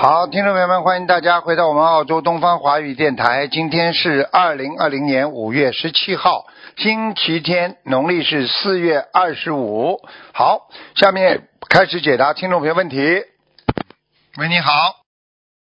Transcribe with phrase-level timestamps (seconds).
[0.00, 3.48] 好，听众朋友们，欢迎大家回到我们澳洲东方华语电台。
[3.48, 6.46] 今天是二零二零年五月十七号，
[6.76, 9.98] 星期天，农历是四月二十五。
[10.32, 12.96] 好，下面开始解答听众朋友问题。
[14.38, 14.70] 喂，你好，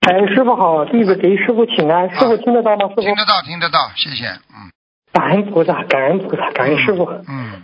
[0.01, 2.89] 哎，师傅好，弟子给师傅请安，师傅听得到吗？
[2.89, 4.27] 师傅听得到，听得到，谢谢。
[4.27, 4.75] 嗯
[5.13, 7.05] 感恩菩萨，感恩菩萨，感恩师傅。
[7.29, 7.63] 嗯，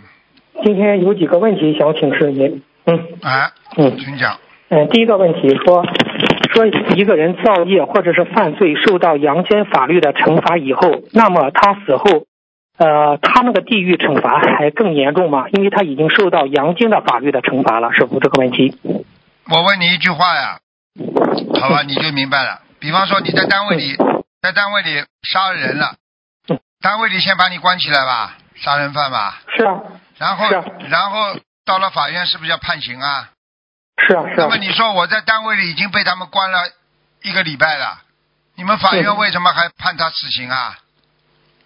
[0.63, 2.63] 今天有几个问题想请示您。
[2.85, 4.37] 嗯哎，嗯请讲。
[4.69, 5.83] 嗯，第一个问题说
[6.53, 12.25] 说一个人造业或者是犯罪受到阳间法律的惩罚以后，那么他死后，
[12.77, 15.45] 呃，他那个地狱惩罚还更严重吗？
[15.51, 18.77] 因为他已经受到阳间的法律的惩罚了，师傅这个问题。
[19.49, 20.59] 我问你一句话呀，
[21.59, 22.61] 好吧，你就明白了。
[22.79, 23.95] 比方说你在单位里，
[24.41, 25.95] 在单位里杀了人了
[26.49, 29.81] 嗯，单位里先把你关起来吧，杀人犯吧，是啊，
[30.17, 31.35] 然后啊然后
[31.65, 33.29] 到了法院是不是要判刑啊？
[34.07, 34.57] 是啊，是啊那么。
[34.57, 36.59] 你说我在单位里已经被他们关了
[37.23, 38.01] 一个礼拜了，
[38.55, 40.77] 你们法院嗯为什么还判他死刑啊？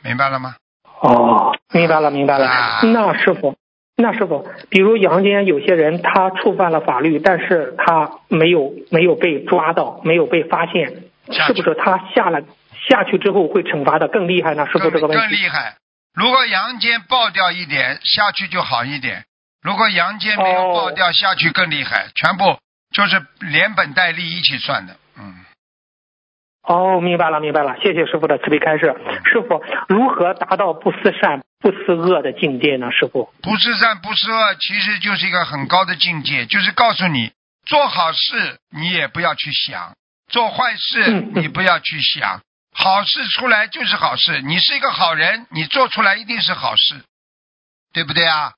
[0.04, 0.56] 明白了吗？
[1.02, 2.48] 哦，明白了，明白了。
[2.48, 3.58] 啊那师傅，
[3.98, 12.42] 那师傅，比如阳间有些人他触犯了法律，但是他没有没有被抓到，没有被发现，是不是他下了
[12.90, 14.66] 下去之后会惩罚的更厉害呢？
[14.68, 15.24] 师傅更这个问题。
[15.24, 15.76] 更厉害。
[16.14, 19.24] 如果阳间爆掉一点，下去就好一点；
[19.66, 22.60] 如果阳间没有哦爆掉，下去更厉害，全部
[22.94, 24.96] 就是连本带利一起算的。
[25.18, 25.44] 嗯，
[26.62, 28.94] 哦，明白了，明白了，谢谢师傅的慈悲开示。
[29.26, 32.92] 师傅，如何达到不思善不思恶的境界呢？
[32.92, 33.34] 师傅？
[33.42, 37.32] 不思善不思恶，其实就是一个很高的境界，就是告诉你，
[37.66, 39.96] 做好事你也不要去想，
[40.28, 42.40] 做坏事你不要去想，
[42.72, 44.42] 好事出来就是好事。
[44.42, 47.02] 你是一个好人，你做出来一定是好事，
[47.94, 48.54] 对不对啊？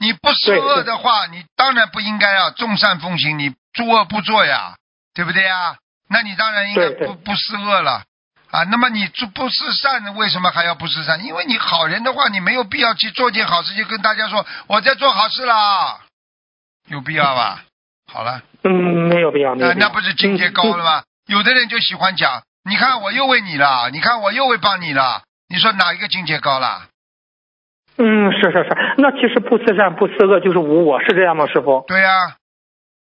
[0.00, 4.74] 你不施恶的话，你当然不应该啊众善奉行，你诸恶不作呀，
[5.14, 5.76] 对不对呀？
[6.08, 8.02] 那你当然应该不不施恶了。
[8.50, 11.24] 啊，那么你做不施善，为什么还要不施善？
[11.24, 16.00] 因为你好人的话，你没有必要去做件好事，就跟大家说我在做好事啦，
[16.88, 17.62] 有必要吧？
[18.12, 18.72] 好了，嗯，
[19.08, 19.86] 没有必要，没有那。
[19.86, 21.04] 那不是境界高了吗？
[21.26, 26.88] 有的人就喜欢讲，你看我又为你了，你看我又会帮你了，你说哪一个境界高了？
[28.02, 31.46] 嗯，是是是，那其实不思善不思恶就是无我，是这样吗？
[31.46, 31.84] 师傅？
[31.86, 32.08] 对呀、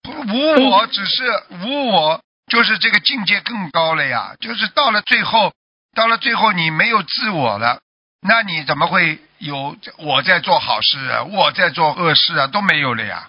[0.03, 1.25] 不无我只是
[1.65, 5.53] 无我，就是这个境界更高了呀，就是到了最后，
[5.97, 7.81] 到了最后你没有自我了，
[8.21, 13.29] 那你怎么会有我在做好事啊，我在做恶事啊，都没有了呀？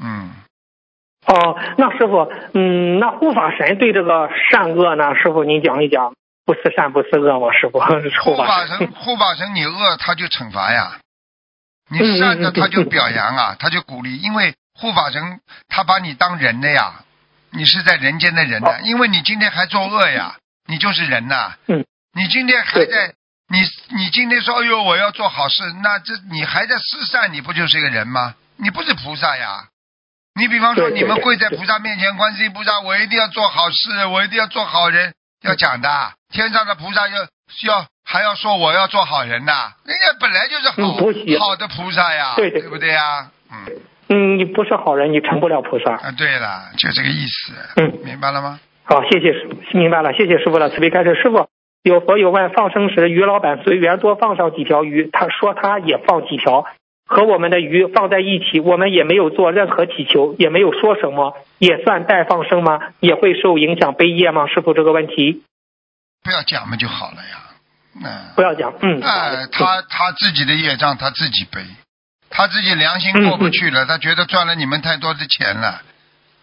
[0.00, 0.30] 嗯，
[1.26, 5.16] 哦，那师傅，嗯，那护法神对这个善恶呢？
[5.16, 6.14] 师傅您讲一讲，
[6.46, 7.52] 不思善不思恶吗？
[7.52, 7.80] 师傅，
[8.24, 10.98] 护法神神，护法神，你恶他就惩罚呀，
[11.90, 17.02] 你嗯善的他就表扬啊，他就鼓励，因为护法神他把你当人的呀，
[17.50, 20.36] 你是在人间的人呢哦，因为你今天还作恶呀，
[20.68, 21.84] 你就是人呐，嗯，
[22.14, 23.14] 你今天还在，
[23.48, 23.60] 你
[23.96, 28.34] 你今天说，哎呦，我要做好事，那这你还在施善，你不就是一个人吗？
[28.56, 29.66] 你不是菩萨呀。
[30.38, 35.88] 你比方说，你们跪在菩萨面前，观世音菩萨，我一定要做好事，我一定要做好人，要讲的。
[36.32, 37.14] 天上的菩萨要
[37.66, 40.94] 要还要说我要做好人呐，人家本来就是好、
[41.46, 43.30] 好的菩萨呀，对对不对呀？
[43.50, 45.92] 嗯嗯，你不是好人，你成不了菩萨。
[45.94, 48.60] 啊，对了，就这个意思，嗯，明白了吗？
[48.84, 51.14] 好，谢谢师，明白了，谢谢师傅了慈悲开示。
[51.14, 51.48] 师傅，
[51.82, 56.66] 有佛有问放生时，于老板随缘多放上几条鱼，他说他也放几条，
[57.06, 62.80] 和我们的鱼放在一起，我们也没有做任何祈求，也没有说什么，也算代放生吗？
[63.00, 64.46] 也会受影响背业吗？
[64.48, 65.42] 师傅这个问题
[66.24, 67.42] 不要讲嘛就好了呀。
[68.04, 71.62] 嗯，不要讲，嗯，好哎，他他自己的业障他自己背，
[72.28, 75.80] 他自己良心过不去了，他觉得赚了你们太多的钱了，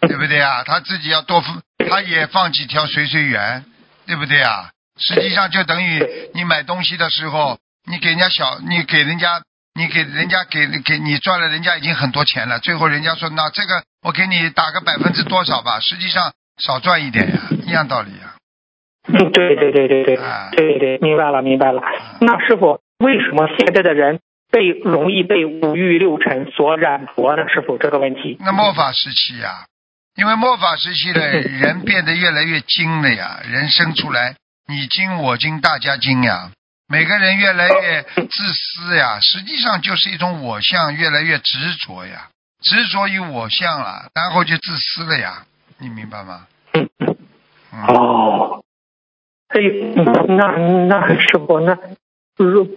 [0.00, 0.64] 对不对啊？
[0.64, 3.64] 他自己要多放，他也放几条随随缘，
[4.06, 4.70] 对不对啊？
[4.96, 6.04] 实际上就等于
[6.34, 9.42] 你买东西的时候，你给人家小，你给人家，
[9.74, 18.34] 你给人家给给你赚了人家已经很多钱了，最后人家说那这个我给你打个百分之多少吧，实际上少赚一点呀，一样道理呀。
[19.08, 21.82] 嗯，对对对对对啊对对，明白了明白了。
[22.20, 27.48] 那师傅，为什么现在的人被容易被五欲六尘所染着呢？
[27.52, 28.38] 师傅这个问题。
[28.40, 29.66] 那末法时期呀、
[30.14, 34.36] 因为末法时期的人变得越来越精了呀，人生出来
[34.68, 36.52] 你精我精大家精呀，
[36.88, 42.28] 每个人越来越自私呀，实际上就是一种我相越来越执着呀，
[42.62, 45.44] 执着于我相了，然后就自私了呀，
[45.78, 46.46] 你明白吗？
[46.74, 47.16] 嗯嗯。
[47.72, 48.64] 嗯，哦。
[49.48, 49.60] 哎，
[50.28, 50.56] 那
[50.88, 51.78] 那师傅，那
[52.36, 52.68] 如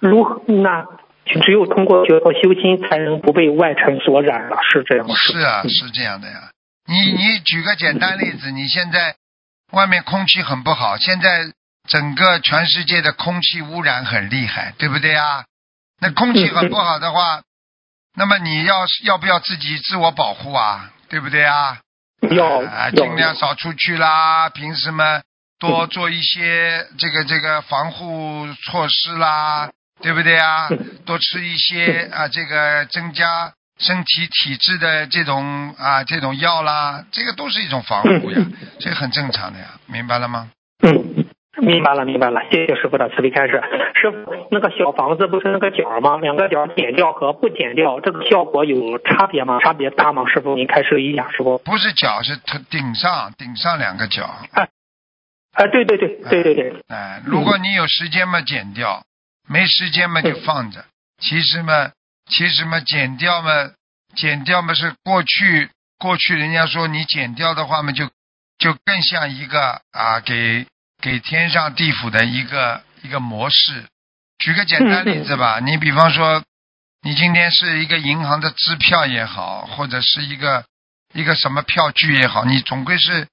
[0.00, 0.84] 如何那
[1.26, 5.14] 只有通过学佛修心，才能不被外尘所染了，是这样吗？
[5.14, 6.50] 是啊，是这样的呀。
[6.86, 9.16] 你你举个简单例子，你现在
[9.72, 11.52] 外面空气很不好，现在
[11.88, 15.44] 整个全世界的空气污染很厉害，对不对啊？
[16.00, 17.42] 那空气很不好的话，
[18.16, 20.90] 那么你要要不要自己自我保护啊？
[21.08, 21.78] 对不对啊？
[22.30, 25.20] 要啊，尽量少出去啦，平时嘛
[25.58, 29.70] 多做一些这个这个防护措施啦，
[30.00, 30.68] 对不对啊？
[31.04, 38.38] 多吃一些啊，这个增加身体体质的这种啊这种药啦，这个都是一种防护呀，
[38.80, 40.50] 这个很正常的呀，明白了吗？
[41.64, 43.62] 嗯，明白了，明白了，谢谢师傅的慈悲开示。
[43.94, 46.18] 师傅，那个小房子不是那个角吗？
[46.18, 49.58] 两个角剪掉和不剪掉，这个效果有差别吗？
[49.60, 50.24] 差别大吗？
[50.26, 51.58] 师傅，您开示一下，师傅。
[51.58, 54.28] 不是角，是它顶上顶上两个角。
[54.52, 59.02] 哎，对对对对对对，哎，如果你有时间嘛，剪掉；
[59.48, 60.84] 没时间嘛，就放着。
[61.18, 61.90] 其实嘛，
[62.28, 63.70] 其实嘛，剪掉嘛，
[64.16, 68.06] 剪掉嘛是过去过去人家说你剪掉的话嘛，就
[68.58, 70.66] 就更像一个啊，给
[71.04, 73.84] 给天上地府的一个一个模式。
[74.38, 76.42] 举个简单例子吧，你比方说，
[77.02, 80.64] 你今天是一个银行的支票也好，或者是一个
[81.12, 83.28] 一个什么票据也好，你总归是。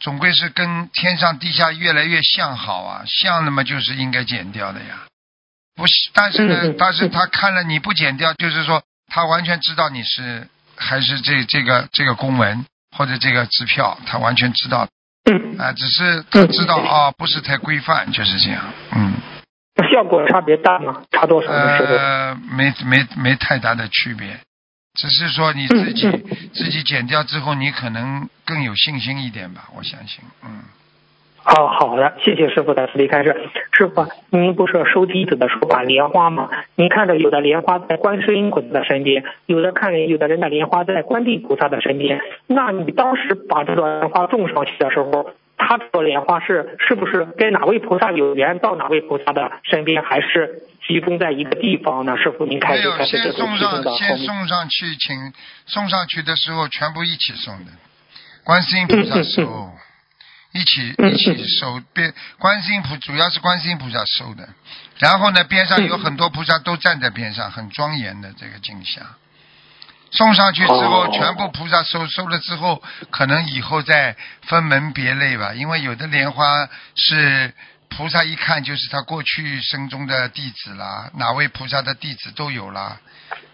[0.00, 5.04] 总归是跟天上地下越来越像好啊，像那么就是应该剪掉的呀。
[5.76, 12.64] 不是，但是呢，但是他看了你不剪掉，就是说他完全知道你是还是这这个这个公文
[12.96, 14.88] 或者这个支票，他完全知道。
[15.58, 18.62] 啊，只是他知道啊，不是太规范，就是这样。
[18.94, 19.14] 嗯。
[19.92, 21.02] 效果差别大吗？
[21.10, 21.50] 差多少？
[21.50, 24.38] 呃，没没没太大的区别。
[24.98, 26.10] 只是说你自己
[26.52, 30.62] 自己减掉之后，你可能更有信心一点吧，我相信，嗯。
[31.42, 33.34] 好好的，谢谢师傅的慈悲开示。
[33.72, 36.50] 师傅，您不是收弟子的时候把莲花吗？
[36.74, 42.20] 您看着有的莲花在观世音菩萨的身边，有的看有的人的莲花在观地菩萨的身边。
[42.46, 52.16] 那你当时把这朵莲花种上去的时候，他这朵莲花是是不是跟哪位菩萨有缘到哪位菩萨的身边，还是集中在一个地方呢？
[52.18, 54.18] 师傅，您开没有，始开始这先送上，个提供的先。
[54.18, 55.32] 送上去，请
[55.66, 57.72] 送上去的时候全部一起送的，
[58.44, 59.42] 观世音菩萨收，
[60.52, 64.48] 一起一起收，边观世音菩主要是观世音菩萨收的，
[64.98, 69.06] 然后呢边上有很多菩萨都站在边上，很庄严的这个景象。
[70.12, 71.10] 送上去之后，哦。
[71.12, 77.54] 全部菩萨收收了之后，可能以后再分门别类吧，因为有的莲花是
[77.88, 82.98] 菩萨一看就是他过去生中的弟子啦，哪位菩萨的弟子都有啦，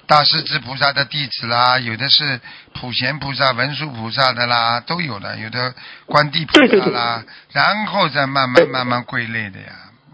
[0.07, 2.41] 大势至菩萨的弟子啦，有的是
[2.75, 5.75] 普贤菩萨、文殊菩萨的啦，都有的，有的
[6.07, 7.23] 观地菩萨啦，
[7.53, 9.73] 然后再慢慢慢慢归类的呀，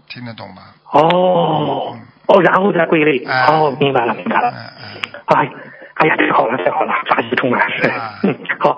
[0.09, 0.63] 听得懂吗？
[0.91, 1.97] 哦
[2.27, 3.23] 哦，然后再归类。
[3.25, 4.49] 哎哦，明白了，明白了。
[5.25, 5.49] 哎，
[5.95, 7.67] 哎呀，太好了，太好了，法喜充满。
[8.23, 8.77] 嗯，好，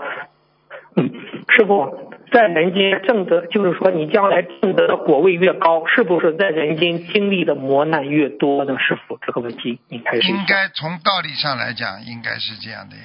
[0.96, 1.10] 嗯，
[1.50, 8.76] 师傅，在人间正得，就是说你将来正得的果位越高，是不是在人间经历的磨难越多呢？
[8.78, 10.28] 师傅，这个问题你开始。
[10.28, 13.04] 应该从道理上来讲，应该是这样的呀。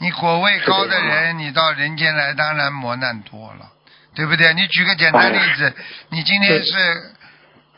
[0.00, 3.70] 你果位高的人，你到人间来，当然磨难多了，
[4.16, 4.52] 对不对？
[4.54, 5.72] 你举个简单例子，
[6.10, 6.72] 你今天是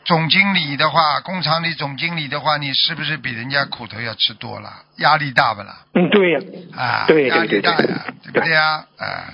[0.05, 4.71] 总经理的话，工厂里总经理的话，你是不是比人家苦头要吃多了？
[4.97, 5.85] 压力大不啦？
[5.93, 6.39] 嗯，对呀，
[6.75, 8.85] 啊，对对压力对对大呀，对不对呀？
[8.97, 9.29] 啊，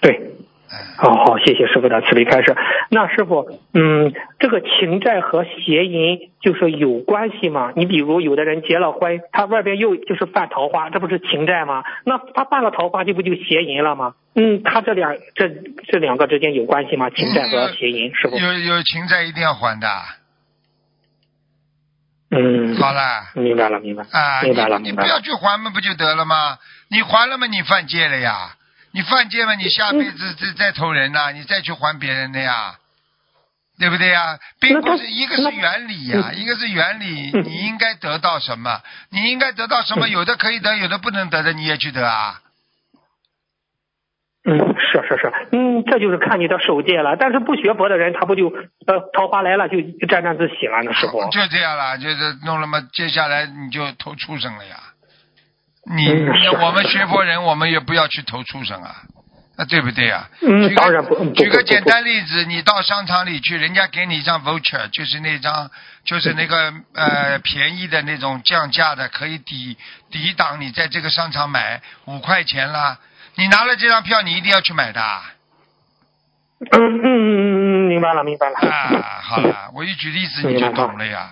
[0.00, 0.30] 对。
[0.74, 2.56] 嗯，好好，谢谢师傅的慈悲开示。
[2.90, 7.72] 那师傅，嗯，这个情债和邪淫就是有关系吗？
[7.76, 11.84] 你比如有的人结了婚，他外边又就是犯桃花，这不是情债吗？
[12.04, 14.14] 那他犯了桃花，这不就邪淫了吗？
[14.34, 15.48] 嗯，他这两这
[15.86, 17.10] 这两个之间有关系吗？
[17.10, 18.36] 情债和邪淫，师傅？
[18.36, 19.88] 有有情债一定要还的。
[22.30, 23.00] 嗯，好了。
[23.34, 25.08] 明白了，明白啊，明白了，你你明白了。
[25.08, 26.58] 不要去还嘛，不就得了吗？
[26.90, 28.56] 你还了嘛，你犯戒了呀。
[28.94, 32.76] 你犯戒嘛，你下辈子再再投人呐、你再去还别人的呀，
[33.76, 34.38] 对不对呀？
[34.60, 38.80] 并不是一个是原理呀，嗯一个是原理，嗯你应该得到什么？
[39.10, 40.06] 你应该得到什么？
[40.06, 42.40] 嗯有的可以得，有的不能得的，你也去得啊。
[44.46, 47.16] 嗯，是是是，嗯，这就是看你的守戒了。
[47.18, 48.48] 但是不学佛的人，他不就
[48.86, 51.28] 呃桃花来了就就沾沾自喜了那时候。
[51.30, 54.76] 就这样了，就是弄了嘛，接下来你就投畜生了呀。
[55.86, 59.02] 你、你我们学佛人，我们也不要去投畜生啊，
[59.56, 60.28] 那，对不对啊？
[60.40, 61.14] 嗯，举当然不。
[61.14, 65.70] 个举个简单例子，你到商场里去，人家给你一张 voucher，就是那张，
[66.04, 69.76] 就是那个呃便宜的那种降价的，可以抵
[70.10, 72.98] 抵挡你在这个商场买五块钱啦。
[73.36, 75.00] 你拿了这张票，你一定要去买的。
[76.60, 78.56] 嗯嗯嗯嗯，明白了明白了。
[78.56, 81.30] 啊，好了，我一举例子你就懂了呀。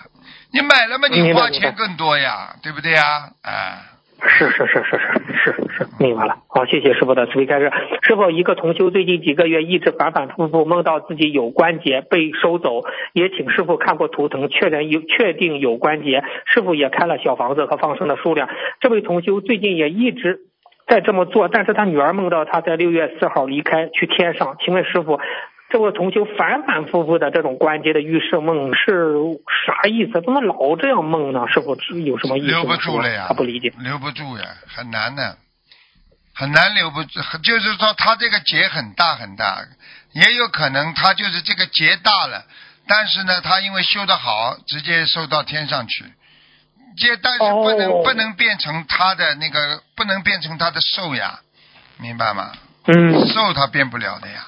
[0.53, 3.31] 你买了嘛，你花钱更多呀，对不对呀？
[3.43, 3.89] 啊。
[4.25, 6.37] 是是是是是是是，明白了。
[6.49, 7.73] 好，谢谢师傅的慈悲开示。
[8.03, 16.23] 师傅，一个同修最近几个月一直反反复复梦到自己有关节被收走，也请师傅看过图腾，确认有确定有关节。
[16.47, 18.49] 师傅也开了小房子和放生的数量。
[18.81, 20.41] 这位同修最近也一直
[20.87, 24.57] 在这么做，但是他女儿梦到他在六月四号离开去天上。
[24.61, 25.19] 请问师傅？
[25.73, 29.17] 这个同修反反复复的这种关节的预示梦是
[29.67, 30.21] 啥意思？
[30.21, 31.49] 怎么老这样梦呢？
[31.49, 31.75] 是否
[32.05, 32.47] 有什么意思？
[32.49, 33.73] 留不住了呀，他不理解。
[33.79, 35.39] 留不住呀，很难的，
[36.35, 37.09] 很难留不住。
[37.43, 39.65] 就是说，他这个结很大很大，
[40.13, 42.45] 也有可能他就是这个结大了，
[42.87, 46.05] 但是呢，他因为修得好，直接收到天上去。
[46.99, 51.41] 结，但是不能不能变成他的那个，不能变成他的寿呀，
[51.97, 52.53] 明白吗？
[52.85, 53.27] 嗯。
[53.27, 54.45] 寿他变不了的呀。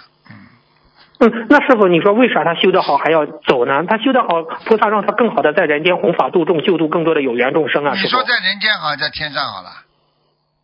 [1.21, 3.85] 嗯，那师傅，你说为啥他修得好还要走呢？
[3.88, 7.94] 他修得好，菩萨让他更好的在人间弘法度众，救度更多的有缘众生啊！
[7.94, 9.71] 你说在人间好，在天上好了？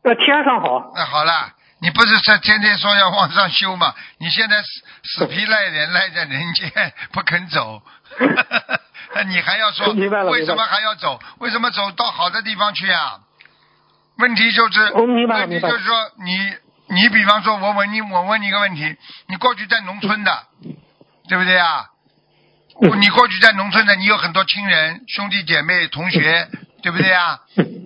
[0.02, 0.92] 那天上好。
[0.96, 3.94] 那好了，你不是在天天说要往上修吗？
[4.18, 4.68] 你现在死
[5.04, 6.70] 死皮赖脸赖在人间
[7.12, 7.80] 不肯走，
[9.28, 9.92] 你还要说
[10.24, 11.20] 为什么还要走？
[11.38, 13.20] 为什么走到好的地方去呀？
[14.18, 16.54] 问题就是，问题就是说你。
[16.90, 18.96] 你比方说，我问你，我问你一个问题：
[19.28, 20.46] 你过去在农村的，
[21.28, 21.86] 对不对啊？
[22.98, 26.48] 你过去在农村的，你有很多亲人、兄弟姐妹、同学，
[26.82, 27.40] 对不对啊？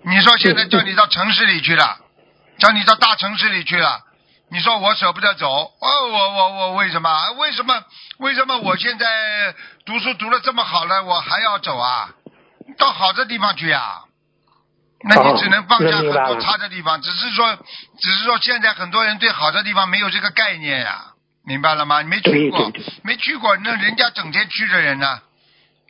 [0.05, 1.99] 你说现在叫你到城市里去了，
[2.59, 4.01] 叫你到大城市里去了，
[4.51, 7.33] 你说我舍不得走，哦，我我我为什么？
[7.33, 7.83] 为什么？
[8.19, 9.07] 为什么我现在
[9.85, 12.11] 读书读的这么好了，我还要走啊？
[12.79, 14.05] 到好的地方去呀？
[15.07, 17.57] 那你只能放下很多差的地方，只是说，
[17.99, 21.13] 只是说现在很多人对好的地方没有这个概念呀，
[21.45, 22.01] 明白了吗？
[22.01, 25.21] 你没去过，没去过，那人家整天去的人呢？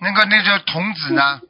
[0.01, 1.41] 那个那个童子呢？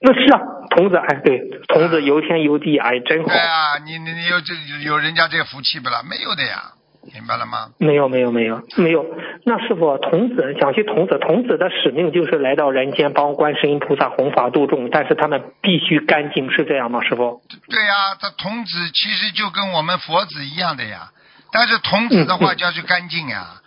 [0.00, 0.38] 那是啊，
[0.76, 3.28] 童子哎，对，童子游天游地哎，真好。
[3.28, 6.02] 对啊，你你你有这有人家这个福气不啦？
[6.08, 6.72] 没有的呀。
[7.14, 7.70] 明白了吗？
[7.78, 9.04] 没有没有没有没有。
[9.44, 17.02] 那师傅，童子讲起童子，童子的使命就是来到人间帮观世音菩萨弘法度众，但是他们必须干净，是这样吗？
[17.02, 17.40] 师傅？
[17.68, 21.10] 对呀，他童子其实就跟我们佛子一样的呀，
[21.52, 23.60] 但是童子的话就要去干净呀，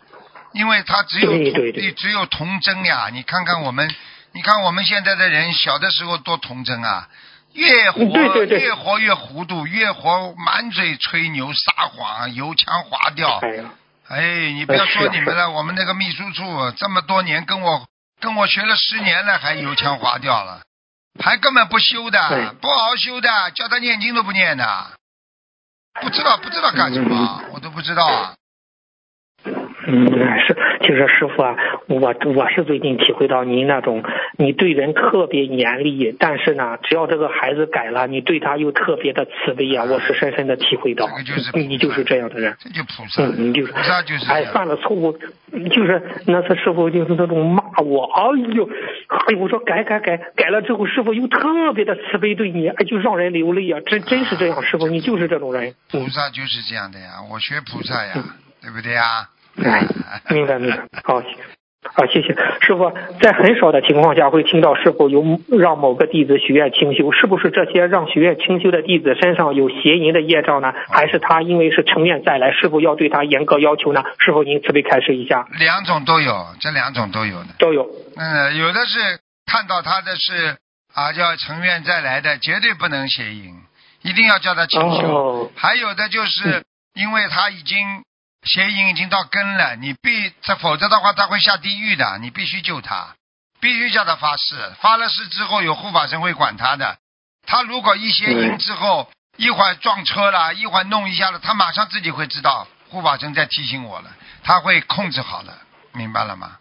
[0.54, 1.32] 因为他只有
[1.94, 3.10] 只有童真呀。
[3.12, 3.90] 你看看我们，
[4.34, 7.08] 你看我们现在的人，小的时候多童真啊。
[7.54, 13.42] 越活越活越糊涂，越活满嘴吹牛撒谎，油腔滑调。
[14.08, 17.86] 哎，你不要说你们了，我们那个秘书处这么多年跟我
[18.20, 20.62] 跟我学了十年了，还油腔滑调了，
[21.22, 24.92] 还根本不修的，不好好修的，叫他念经都不念的，
[26.02, 28.36] 不知道不知道干什么，我都不知道啊。
[29.92, 31.56] 嗯，是，其实师傅啊，
[31.88, 34.04] 我我是最近体会到您那种，
[34.38, 41.10] 你对人特别严厉，但是呢，只要这个孩子改了，你对他又特别的慈悲啊，我是深深的体会到，
[41.56, 45.12] 你就是这样的人，这就菩萨，嗯，你就是菩萨就是，哎，犯了错误，
[45.72, 48.22] 就是那次师傅就是那种骂我，哎
[48.54, 48.70] 呦，
[49.08, 58.14] 哎呦，我说改改改，改了之后，师傅又特别的慈悲对你，哎，就让人流泪啊，真真是这样，师傅你就是这种人，菩萨就是这样的呀，我学菩萨呀，
[58.62, 59.30] 对不对呀？
[59.64, 59.88] 哎，
[60.34, 61.22] 明白明白，好，
[61.94, 62.92] 好谢谢师傅。
[63.22, 65.24] 在很少的情况下会听到师傅有
[65.58, 70.74] 让某个弟子许愿清修，是不是这些让许愿清修的弟子身上有邪淫的业障呢？
[70.90, 74.04] 还是他因为是成愿再来，师傅要对他严格要求呢？
[74.20, 75.48] 师傅您慈悲开示一下。
[75.58, 77.48] 两种都有，这两种都有的。
[77.58, 77.90] 都有。
[78.18, 80.58] 嗯，有的是看到他的是
[80.94, 83.54] 啊，叫成愿再来的，绝对不能邪淫，
[84.04, 85.52] 一定要叫他清修。
[85.56, 86.64] 还有的就是
[86.94, 87.78] 因为他已经。
[88.44, 93.16] 邪淫已经到根了，你必这否则的话他会下地狱的，你必须救他，
[93.60, 96.98] 必须叫他发誓，发了誓之后有护法神会管他的。
[97.46, 104.10] 他如果一邪淫之后，一会儿撞车了，一会儿弄一下了，他马上自己会知道护法神在提醒我了，
[104.44, 105.54] 他会控制好的，
[105.94, 106.58] 明白了吗？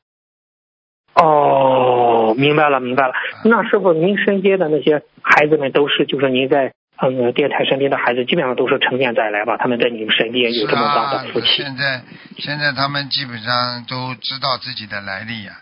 [1.15, 3.15] 哦，明白了，明白了。
[3.45, 6.73] 那师傅，您身边的那些孩子们都是，就是您在。
[7.01, 11.47] 嗯，电台身边的孩子基本上都是成年再来吧，他们在你们身边有这么大的福气。
[11.63, 12.03] 现在，
[12.39, 15.53] 现在他们基本上都知道自己的来历呀，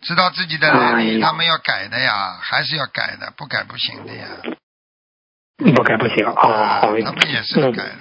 [0.00, 4.26] 知道自己的来历，他们要改的呀，还是要改的，不改不行的呀。
[5.76, 7.98] 不改不行啊，他们也是改的。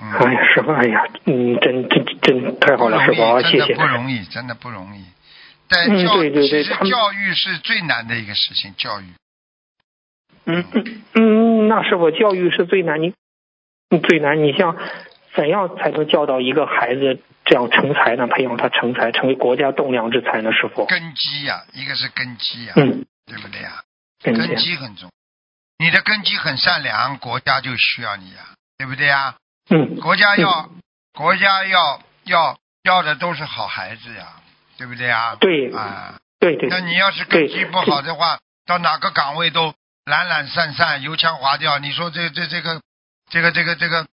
[0.00, 3.86] 嗯，哎呀，师傅，哎呀，嗯，真真真太好了，师傅啊，谢谢真的。
[3.86, 5.04] 不容易，真的不容易。
[5.68, 9.04] 在嗯教，对对对其实教育是最难的一个事情，教育。
[10.46, 13.14] 嗯嗯嗯，那师傅，教育是最难，你
[13.90, 14.76] 你最难，你像
[15.34, 18.26] 怎样才能教导一个孩子这样成才呢？
[18.26, 20.52] 培养他成才，成为国家栋梁之才呢？
[20.52, 23.82] 师傅，根基呀、一个是根基呀、嗯，对不对呀、
[24.22, 25.10] 根根基，基很重，
[25.78, 29.34] 你的根基很善良，国家就需要你呀、对不对呀、
[29.70, 30.70] 嗯国家要，
[31.14, 34.36] 国家要要要的都是好孩子呀，
[34.76, 35.36] 对不对呀？
[35.40, 39.72] 对啊，对对那你要是根基不好的话，到哪个岗位都
[40.06, 42.80] 懒懒散散、油腔滑调，你说这这这个
[43.30, 44.06] 这个这个这个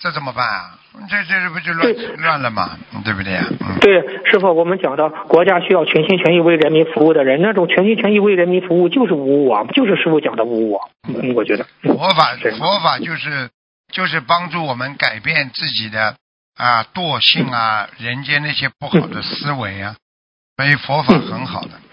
[0.00, 0.78] 这怎么办啊？
[1.08, 2.78] 这这这不就乱乱了吗？
[3.04, 3.38] 对不对
[3.80, 10.90] 对，师傅，我们讲到国家需要全心全意为人民服务的人，那种全心全意为人民服务就是无我，就是师傅讲的无我。
[11.08, 11.64] 嗯，我觉得。
[11.82, 13.50] 嗯佛法是佛法就是
[13.92, 16.16] 就是帮助我们改变自己的
[16.56, 19.96] 啊惰性啊，人间那些不好的思维啊，
[20.56, 21.89] 所以佛法很好的，嗯，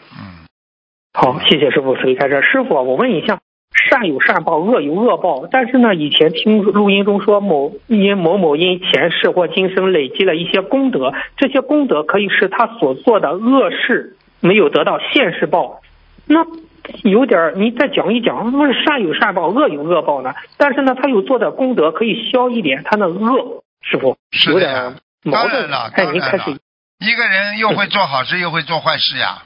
[1.20, 2.44] 好，谢谢师傅慈悲开示。
[2.44, 3.40] 师傅，我问一下，
[3.74, 5.48] 善有善报，恶有恶报。
[5.50, 15.82] 但是呢，以前听录音中说某因某某因前世或今生累积了一些功德，这些功德可以使他所做的恶事没有得到现世报。
[16.28, 16.46] 那
[17.02, 20.36] 有点儿，你再讲一讲，不是善有善报，恶有恶报呢？
[20.60, 24.16] 但是呢，他有做的功德可以消一点他的恶，师傅
[24.52, 24.94] 有点
[25.24, 25.92] 矛盾当然了，。
[25.96, 26.52] 哎，您开始，，
[27.00, 29.42] 一个人又会做好事，又会做坏事呀，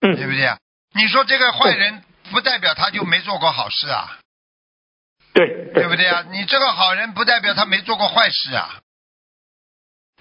[0.00, 0.58] 对不嗯，对呀？
[0.94, 4.18] 你说这个坏人不代表他就没做过好事啊，
[5.34, 6.24] 对对不对啊？
[6.30, 8.80] 你这个好人不代表他没做过坏事啊，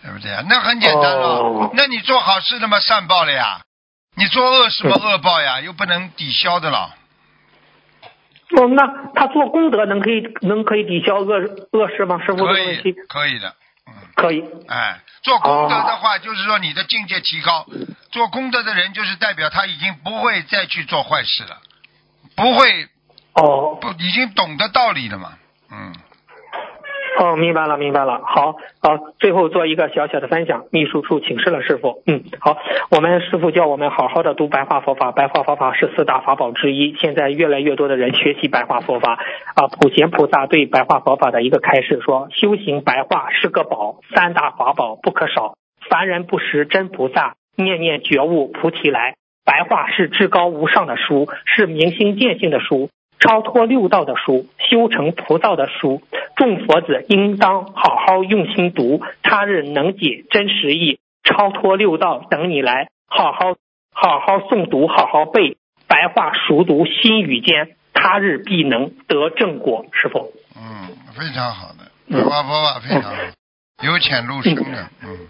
[0.01, 0.43] 对不对啊？
[0.49, 3.61] 那很简单了哦，那你做好事那么善报了呀，
[4.15, 5.61] 你做恶什么恶报呀？
[5.61, 6.95] 又不能抵消的了。
[8.57, 11.33] 哦，那他做功德能可以能可以抵消恶
[11.71, 12.17] 恶事吗？
[12.25, 13.53] 师傅这个可以，可以的，嗯，
[14.15, 14.43] 可以。
[14.67, 17.65] 哎，做功德的话，就是说你的境界提高。
[18.11, 21.57] 做功德的人，就是代表他已经不会再去做坏事了，
[22.35, 22.87] 不会
[23.33, 25.37] 哦不已经懂得道理了嘛，
[25.69, 25.93] 嗯，
[27.19, 28.21] 哦，明白了明白了。
[28.23, 30.65] 好，好，最后做一个小小的分享。
[30.71, 32.03] 秘书处请示了师傅。
[32.05, 32.57] 嗯，好，
[32.91, 36.93] 我们师傅叫我们好好的读白话佛法，白话佛法是四大法宝之一。
[36.93, 39.13] 现在越来越多的人学习白话佛法
[39.55, 39.67] 啊。
[39.67, 45.55] 普贤菩萨对白话佛法的一个开示说：修行白话是个宝，三大法宝不可少。
[45.89, 49.15] 凡人不识真菩萨，念念觉悟菩提来。
[49.43, 56.01] 白话是至高无上的书，是明心见性的书，超脱六道的书，修成菩萨的书。
[56.35, 63.55] 众佛子应当好好用心读，他日能解真实意，超脱六道等你来，好好
[63.91, 69.85] 好好诵读，好好背，白话熟读心语间，他日必能得正果。
[69.93, 73.15] 师傅，嗯，非常好的，白话佛法非常好，
[73.83, 75.27] 由浅入深的，嗯，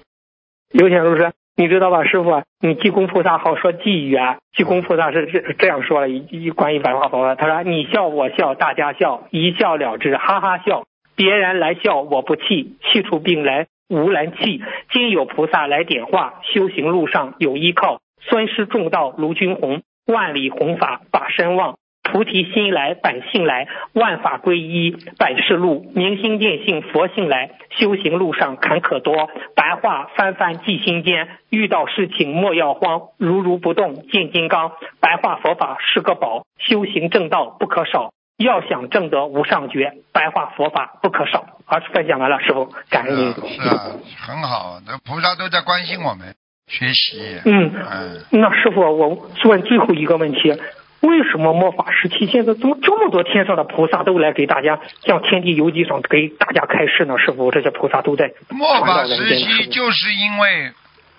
[0.74, 10.84] 有请如师，你知道吧，师傅，你济公菩萨好说寄语啊，济公菩萨是这这样说了一一关于白话佛法，他说你笑我笑大家笑，一笑了之，哈哈笑，
[11.16, 21.80] 别人来笑我不气，气出病来无人气，今有菩萨来点化，修行路上有依靠，尊师重道卢军宏，万里弘法法身旺。
[22.12, 25.92] 菩提心来，本性来，万法归一，本是路。
[25.94, 27.52] 明心见性，佛性来。
[27.78, 31.28] 修行路上坎坷多，白话翻翻记心间。
[31.50, 34.72] 遇到事情莫要慌，如如不动见金刚。
[35.00, 38.12] 白话佛法是个宝，修行正道不可少。
[38.38, 41.46] 要想正得无上觉，白话佛法不可少。
[41.66, 43.34] 好，分享完了，师傅，感恩您。
[43.34, 43.92] 是啊，
[44.26, 46.36] 很好，那菩萨都在关心我们
[46.68, 50.54] 学习，嗯，嗯，那师傅，我问最后一个问题：
[51.02, 57.18] 为什么末法时期现在怎么这么多天上的菩萨都来给大家向天地游记上给大家开示呢？
[57.18, 60.72] 师傅，这些菩萨都在末法时期就是因为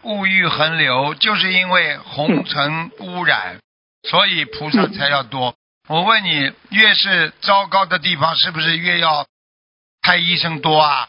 [0.03, 3.59] 物欲横流，就是因为红尘污染，
[4.03, 5.55] 所以菩萨才要多。
[5.89, 9.27] 我问你，越是糟糕的地方，是不是越要
[10.03, 11.09] 派医生多啊？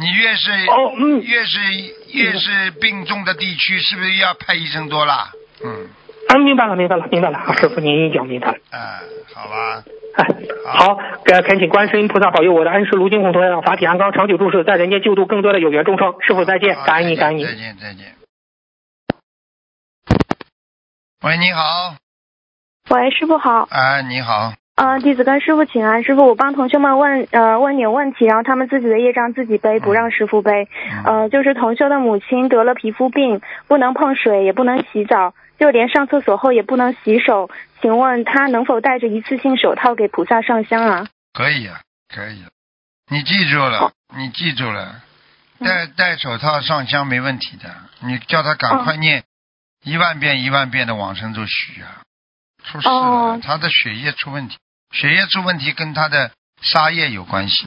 [0.00, 1.58] 你越是哦，嗯，越是
[2.12, 5.32] 越是病重的地区，是不是要派医生多啦？
[5.64, 5.88] 嗯，
[6.28, 7.38] 啊，明白了，明白了，明白了。
[7.38, 8.58] 啊，师傅您讲明白了。
[8.70, 9.00] 哎，
[9.34, 9.82] 好吧，
[10.14, 10.26] 哎，
[10.66, 16.14] 好，呃，恳请观世音菩萨保佑我的恩师卢金红同学让法体安康，长久住世，在人间救度更多的有缘众生。
[16.20, 17.44] 师傅再见，感恩你，感恩你。
[17.44, 18.14] 再见，再见。
[21.24, 21.96] 喂，你好，
[22.90, 26.04] 喂，师傅好，哎，你好，呃，弟子跟师傅请安。
[26.04, 30.68] 师傅，我帮同学们问呃问点问题，然后他们自己的业障自己背，不让师傅背。
[31.04, 37.50] 嗯呃，就是同修的母亲得了皮肤病，不能碰水，也不能洗澡，就连上厕所后也不能洗手。
[37.82, 41.08] 请问他能否戴着一次性手套给菩萨上香啊？
[41.32, 41.80] 可以啊，
[42.14, 42.48] 可以啊，
[43.10, 45.02] 你记住了，你记住了，
[45.58, 47.68] 戴戴手套上香没问题的。
[48.06, 49.24] 你叫他赶快念
[49.82, 52.02] 一万遍一万遍的往生咒许啊，
[52.62, 54.56] 出事了，哦他的血液出问题，
[54.90, 57.66] 血液出问题跟他的杀业有关系。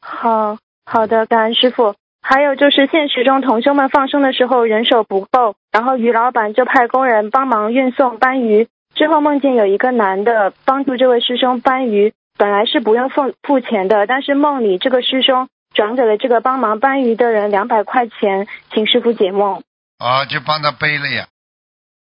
[0.00, 1.94] 好好的，感恩师傅。
[2.26, 8.66] 还有就是现实中同修们放生的时候人手不够，然后于老板就派工人帮忙运送搬鱼。
[8.94, 19.62] 之后梦见有一个男的帮助这位师兄搬鱼，本来是不用付付钱的，但是梦里这个师兄转给了这个帮忙搬鱼的人两百块钱，请师傅解梦。
[19.98, 21.26] 啊，就帮他背了呀，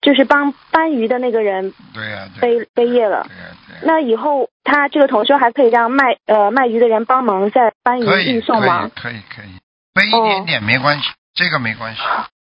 [0.01, 3.25] 就是帮搬鱼的那个人对呀、背背业了。
[3.29, 8.91] 对呀、对呀、那以后他这个同修还可以让卖呃卖鱼的人帮忙再搬鱼运送吗？
[8.95, 9.61] 可以可以可以，
[9.95, 12.01] 背一点点没关系，这个没关系，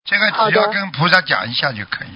[0.04, 2.08] 这个只要跟菩萨讲一下就可以。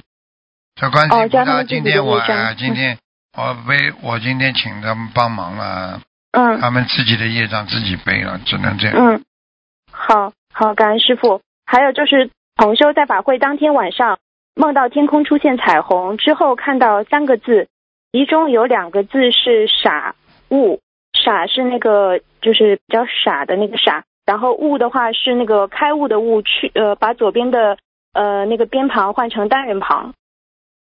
[0.80, 2.20] 说观世音菩萨，哦叫他们自己今天我
[2.56, 2.98] 今天
[3.36, 6.00] 我背，我今天请他们帮忙了，
[6.32, 8.96] 嗯他们自己的业障自己背了，只能这样。
[8.96, 9.24] 嗯，
[9.92, 11.42] 好好，感恩师傅。
[11.66, 14.18] 还有就是同修在法会当天晚上
[14.58, 17.68] 梦到天空出现彩虹之后，看到三个字，
[18.10, 20.16] 其中有两个字是傻
[20.50, 20.80] 悟，
[21.12, 27.78] 傻是那个就是比较傻的那个傻，然后悟的话是那个开悟的悟，去呃把左边的
[28.12, 30.12] 呃那个边旁换成单人旁。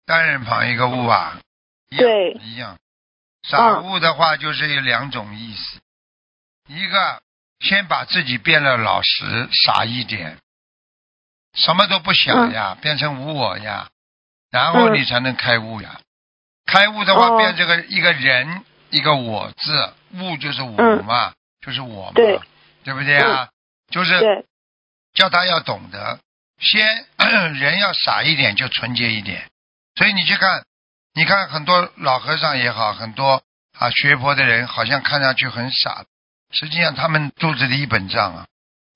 [0.05, 1.39] 单人旁一个悟啊，
[1.97, 2.33] 对。
[2.33, 2.77] 一样。
[3.41, 5.79] 傻悟的话就是有两种意思，
[6.67, 7.23] 一个
[7.59, 10.37] 先把自己变得老实傻一点，
[11.53, 13.89] 什么都不想呀，变成无我呀，
[14.51, 14.93] 然后嗯。
[14.99, 15.99] 你才能开悟呀。
[16.65, 17.37] 开悟的话，哦。
[17.37, 21.05] 变这个一个人一个我字，悟就是我嗯。
[21.05, 22.39] 嘛，就是我嘛，对。
[22.83, 23.49] 对不对啊？
[23.89, 24.45] 就是，
[25.13, 26.19] 叫他要懂得，
[26.59, 27.05] 先
[27.55, 29.49] 人要傻一点，就纯洁一点。
[29.95, 30.65] 所以你去看，
[31.13, 33.43] 你看很多老和尚也好，很多
[33.77, 36.03] 啊学佛的人，好像看上去很傻，
[36.51, 38.47] 实际上他们肚子里一本账啊，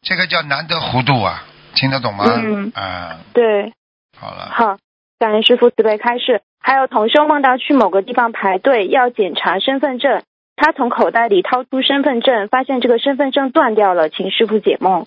[0.02, 1.46] 这个叫难得糊涂啊，
[1.78, 2.26] 听得懂吗？
[2.26, 2.72] 嗯。
[2.76, 3.74] 啊，对，
[4.18, 4.78] 好了，好，
[5.20, 6.42] 感恩师傅慈悲开示。
[6.60, 10.24] 还有同修梦到去某个地方排队要检查身份证，
[10.58, 15.06] 他从口袋里掏出身份证，发现这个身份证断掉了，请师傅解梦。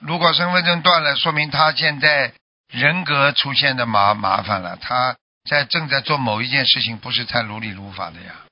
[0.00, 2.32] 如果身份证断了，说明他现在
[2.70, 5.16] 人格出现的麻麻烦了，他
[5.48, 8.46] 在正在做某一件事情，不是太如理如法的呀。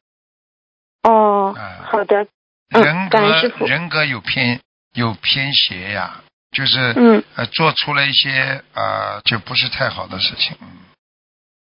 [1.04, 1.86] 哦，啊。
[1.88, 2.26] 好的，
[2.74, 4.60] 嗯人感恩师傅格人格有偏
[4.94, 10.56] 有偏斜呀，就是、嗯呃做出了一些呃就不是太好的事情。
[10.60, 10.68] 嗯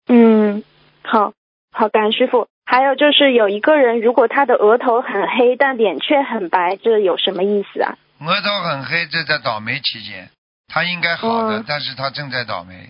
[0.07, 0.63] 嗯，
[1.03, 1.33] 好，
[1.71, 2.47] 好，感恩师傅。
[2.67, 7.97] 还有就是有一个人，如果他的额头很黑，但脸却很白，这有什么意思啊？
[8.19, 10.29] 额头很黑，这在倒霉期间，
[10.67, 12.89] 他应该好的，嗯但是他正在倒霉。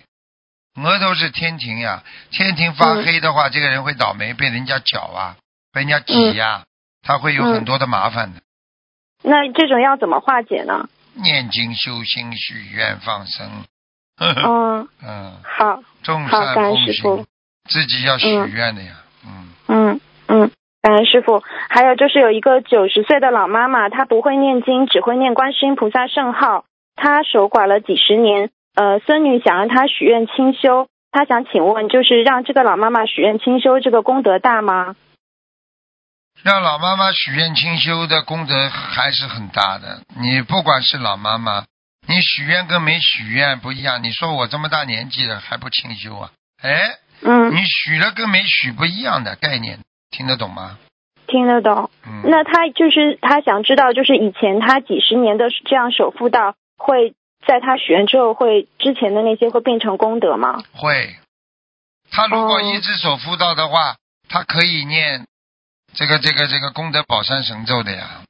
[0.82, 5.36] 额头是天庭呀，天庭发嗯黑的话，这个人会倒霉，被人家搅啊，
[5.72, 6.64] 被人家挤呀、
[7.02, 8.40] 他会有很多的麻烦的。
[9.22, 10.88] 那这种要怎么化解呢？
[11.22, 13.64] 念经修心许愿放生，
[14.20, 17.26] 嗯， 嗯，好，众好感恩善奉师父行，
[17.68, 18.92] 自己要许愿的呀，
[19.26, 20.50] 嗯嗯嗯，
[20.82, 21.42] 感恩师傅。
[21.68, 26.64] 还有就是有一个九十岁的老妈妈，她不会念经，只会念观世音菩萨圣号。
[26.94, 30.88] 她守寡了几十年，呃，孙女想让她许愿清修。
[31.10, 34.96] 她想请问，就是让这个老妈妈许愿清修，这个功德大吗？
[36.42, 40.00] 让老妈妈许愿清修的功德还是很大的。
[40.16, 41.64] 你不管是老妈妈，
[42.06, 44.02] 你许愿跟没许愿不一样。
[44.02, 46.30] 你说我这么大年纪了还不清修啊？
[46.62, 50.78] 哎，嗯，你许了跟没许不一样的概念，听得懂吗？
[51.26, 51.90] 听得懂。
[52.06, 60.62] 嗯，那他就是他想知道，就是以前他几十年的这样守妇道，会在他许愿之后，会之前的那些会变成功德吗？
[60.72, 61.16] 会。
[62.12, 63.96] 他如果哦一直守妇道的话，
[64.28, 65.26] 他可以念
[65.96, 68.22] 这个这个这个功德宝山神咒的呀。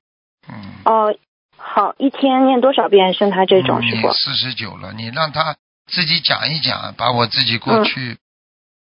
[0.49, 0.55] 嗯。
[0.85, 1.15] 哦，
[1.59, 3.13] 好，一天念多少遍？
[3.13, 4.13] 像他这种是不？
[4.13, 8.19] 四十九了，你让他自己讲一讲，把我自己过去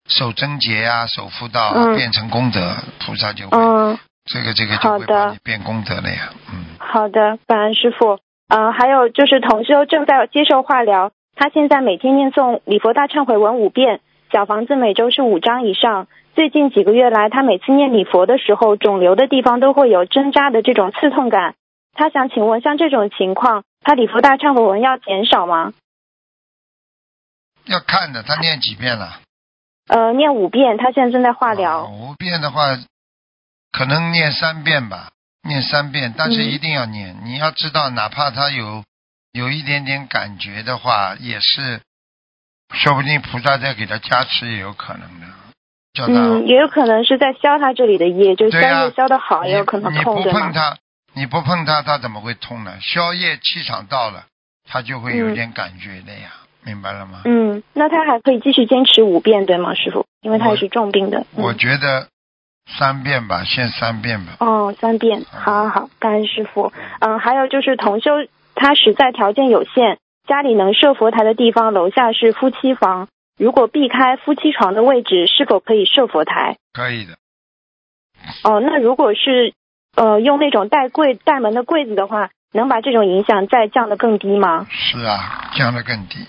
[0.09, 5.07] 守贞节啊、守妇道啊、嗯变成功德，菩萨就会、嗯，这个这个就会
[5.45, 6.33] 变功德了呀。
[6.51, 8.19] 嗯，好的，感恩师傅。
[8.49, 14.01] 呃，还有就是同修正在接受化疗，他现在每天念诵礼佛大忏悔文五遍，
[14.33, 16.09] 小房子每周是五张以上。
[16.41, 21.55] 最近几个月来，他每次念礼佛的时候，肿瘤的地方都会有针扎的这种刺痛感。
[21.93, 25.75] 他想请问，像这种情况，他礼佛大忏悔文要减少吗？
[27.67, 29.21] 要看的，他念几遍了？
[29.89, 31.85] 呃，念五遍，他现在正在化啊疗。
[31.85, 32.75] 五遍的话，
[33.71, 35.11] 可能念三遍吧，
[35.47, 37.19] 念三遍，但是嗯一定要念。
[37.23, 38.83] 你要知道，哪怕他有
[39.33, 41.83] 有一点点感觉的话，也是，
[42.73, 45.27] 说不定菩萨在给他加持也有可能的。
[45.93, 50.41] 叫他嗯，也有可能是在消他这里的业，就是消业消的好，也有可能你你不痛，对吗？
[50.41, 50.77] 碰它，
[51.15, 52.73] 你不碰他，他怎么会痛呢？
[52.81, 54.25] 消业气场到了，
[54.69, 56.31] 他就会有点感觉的呀，
[56.65, 57.23] 明白了吗？
[57.25, 60.07] 嗯，那他还可以继续坚持五遍，对吗，师傅？
[60.23, 61.27] 因为他也是重病的。
[61.35, 62.07] 我嗯、觉得
[62.79, 64.37] 三遍吧，先三遍吧。
[64.39, 66.73] 哦，三遍，好好好，感恩师傅。
[67.01, 68.11] 嗯，还有就是同修，
[68.55, 69.99] 他实在条件有限，
[70.29, 73.09] 家里能设佛台的地方，楼下是夫妻房，
[73.41, 76.59] 如果避开夫妻床的位置，是否可以设佛台？
[76.75, 77.15] 可以的，
[78.45, 79.55] 哦，那如果是
[79.97, 84.67] 呃用那种带柜带门的柜子的话，能把这种影响再降得更低吗？
[84.69, 86.27] 是啊，降得更低。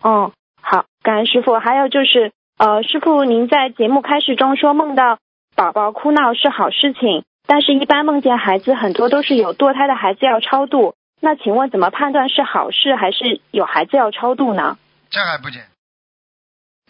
[0.00, 0.32] 哦，
[0.62, 1.58] 好，感恩师傅。
[1.58, 5.18] 还有就是，呃，师傅您在节目开始中说梦到
[5.54, 14.78] 宝宝哭闹是好事情，但是一般梦见孩子很多都是有堕胎的孩子要超度，那请问怎么判断是好事还是有孩子要超度呢？
[15.10, 15.62] 这还不简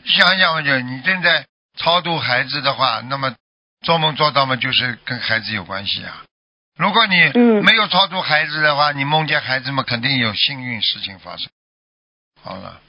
[0.05, 3.35] 想想嘛，就你正在超度孩子的话，那么
[3.83, 6.25] 做梦做到嘛，就是跟孩子有关系啊。
[6.79, 11.49] 如果你嗯没有超度孩子的话，你梦见孩子们，肯定有幸运事情发生。
[12.43, 12.81] 好了，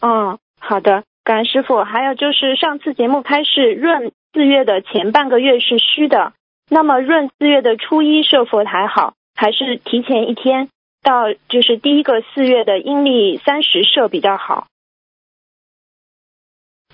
[0.00, 1.82] 嗯，好的，感恩师傅。
[1.82, 6.32] 还有就是上次节目开始，闰四月的前半个月是虚的，
[6.70, 10.68] 那么闰四月的初一设佛台好，还是提前一天
[11.02, 14.68] 到就是第一个四月的阴历三十设比较好？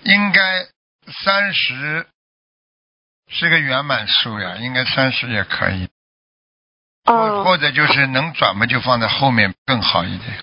[0.04, 0.66] 应该
[1.24, 2.06] 三十
[3.28, 5.88] 是个圆满数呀，应该三十也可以。
[7.04, 10.42] 或哦，或者就是能转嘛，就放在后面更好一点，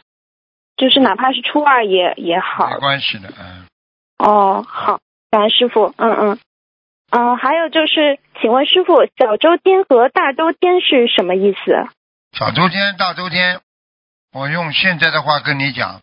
[0.78, 2.78] 就是哪怕是初二也也好没。
[2.78, 3.66] 关系的，嗯。
[4.20, 5.00] 哦，好，
[5.32, 5.94] 感恩师傅。
[5.98, 6.40] 嗯嗯
[7.10, 11.90] 嗯，还有就是，请问师傅，小周天和大周天是什么意思？
[12.38, 13.60] 小周天、大周天，
[14.32, 16.02] 我用现在的话跟你讲，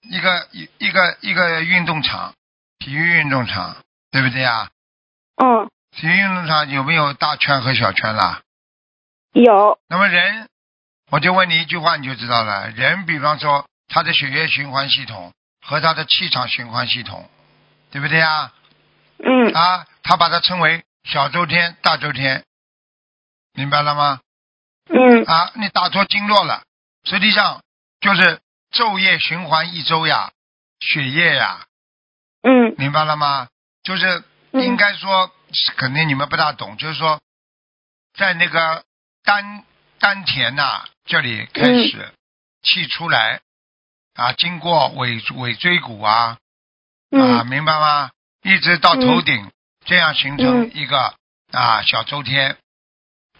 [0.00, 2.34] 一个一一个一个运动场，
[2.80, 3.76] 体育运动场，
[4.10, 4.70] 对不对呀？
[5.36, 8.40] 嗯，体育运动场有没有大圈和小圈啦？
[9.32, 9.78] 有。
[9.86, 10.48] 那么人，
[11.10, 12.70] 我就问你一句话，你就知道了。
[12.70, 15.32] 人，比方说他的血液循环系统
[15.64, 17.28] 和他的气场循环系统，
[17.90, 18.52] 对不对呀？
[19.18, 22.44] 嗯啊，他把它称为小周天、大周天，
[23.52, 24.20] 明白了吗？
[24.88, 26.62] 嗯啊，你打错经络了，
[27.04, 27.62] 实际上
[28.00, 28.40] 就是
[28.72, 30.32] 昼夜循环一周呀，
[30.80, 31.66] 血液呀，
[32.42, 33.48] 嗯明白了吗？
[33.82, 34.22] 就是
[34.52, 35.30] 嗯应该说，
[35.76, 37.20] 肯定你们不大懂，就是说，
[38.14, 38.84] 在那个
[39.24, 39.64] 丹
[39.98, 42.12] 丹田呐、这里开始
[42.62, 43.40] 气出来，
[44.14, 46.38] 啊，经过尾尾椎骨啊，啊，
[47.10, 48.10] 嗯明白吗？
[48.42, 49.50] 一直到头顶，
[49.84, 51.14] 这样形成嗯一个
[51.52, 52.56] 啊小周天，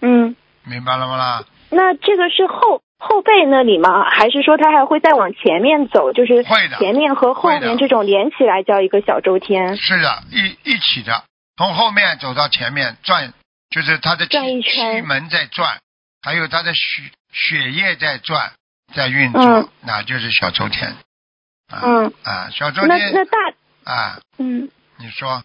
[0.00, 0.36] 嗯。
[0.62, 1.44] 明白了吗啦？
[1.70, 4.04] 那这个是后后背那里吗？
[4.10, 6.12] 还是说它还会再往前面走？
[6.12, 6.44] 就是
[6.78, 9.76] 前面和后面这种连起来叫一个小周天。
[9.78, 11.24] 是的，一一起的，
[11.56, 13.32] 从后面走到前面转，
[13.70, 15.78] 就是它的气转一圈气门在转，
[16.22, 18.52] 还有它的血血液在转，
[18.94, 20.94] 在运作，嗯那就是小周天。
[21.72, 23.38] 啊、嗯啊，小周那天那大
[23.84, 25.42] 啊，嗯，你说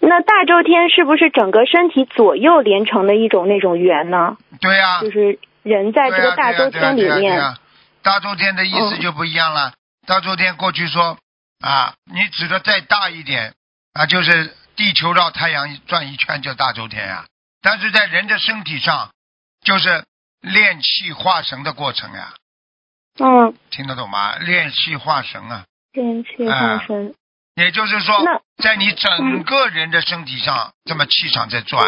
[0.00, 4.38] 那大周天是不是整个身体左右连成的一种那种圆呢？
[4.60, 7.36] 对呀、就是人在这个大周天里面。
[7.36, 7.58] 呀
[8.02, 9.00] 大周天的意思嗯。
[9.00, 9.74] 就不一样了。
[10.06, 11.18] 大周天过去说
[11.60, 13.54] 啊，你指的再大一点
[13.92, 17.26] 啊，就是地球绕太阳转一圈叫大周天呀、
[17.60, 19.10] 但是在人的身体上，
[19.62, 20.04] 就是
[20.40, 22.32] 炼气化神的过程呀、
[23.18, 24.36] 嗯，听得懂吗？
[24.38, 27.14] 炼气化神啊，炼气化神。
[27.56, 28.16] 也就是说，
[28.62, 31.86] 在你整个人的身体上，这么气场在转，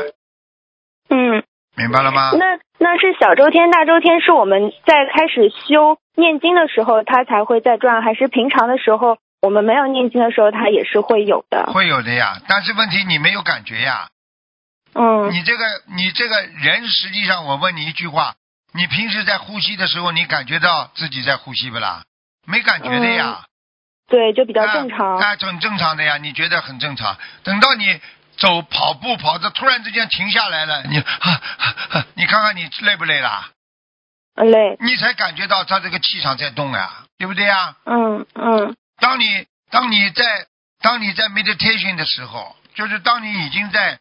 [1.08, 1.42] 嗯，
[1.76, 2.30] 明白了吗？
[2.32, 11.66] 那那是小周天、大周天，是我们在开始修念经的时候，它才会在转，还是平常的时候我们没有念经的时候，它也是会有的？
[11.72, 14.08] 会有的呀，但是问题你没有感觉呀。
[14.94, 15.64] 嗯你这个
[15.96, 18.34] 你这个人，实际上我问你一句话，
[18.74, 22.02] 你平时在呼吸的时候，你感觉到自己在呼吸不啦？
[22.46, 23.44] 没感觉的呀，
[24.08, 25.16] 对，就比较正常。
[25.16, 27.16] 啊，很正常的呀，你觉得很正常。
[27.44, 28.00] 等到你
[28.36, 33.50] 走跑步跑着，突然之间停下来了，你哈哈哈， 你看看你累不累啦？
[34.34, 34.76] 呃累。
[34.80, 37.76] 你才感觉到他这个气场在动呀，对不对呀？
[37.84, 40.46] 嗯嗯当你当你在
[40.80, 43.98] 当你在 meditation 的时候，就是当你已经在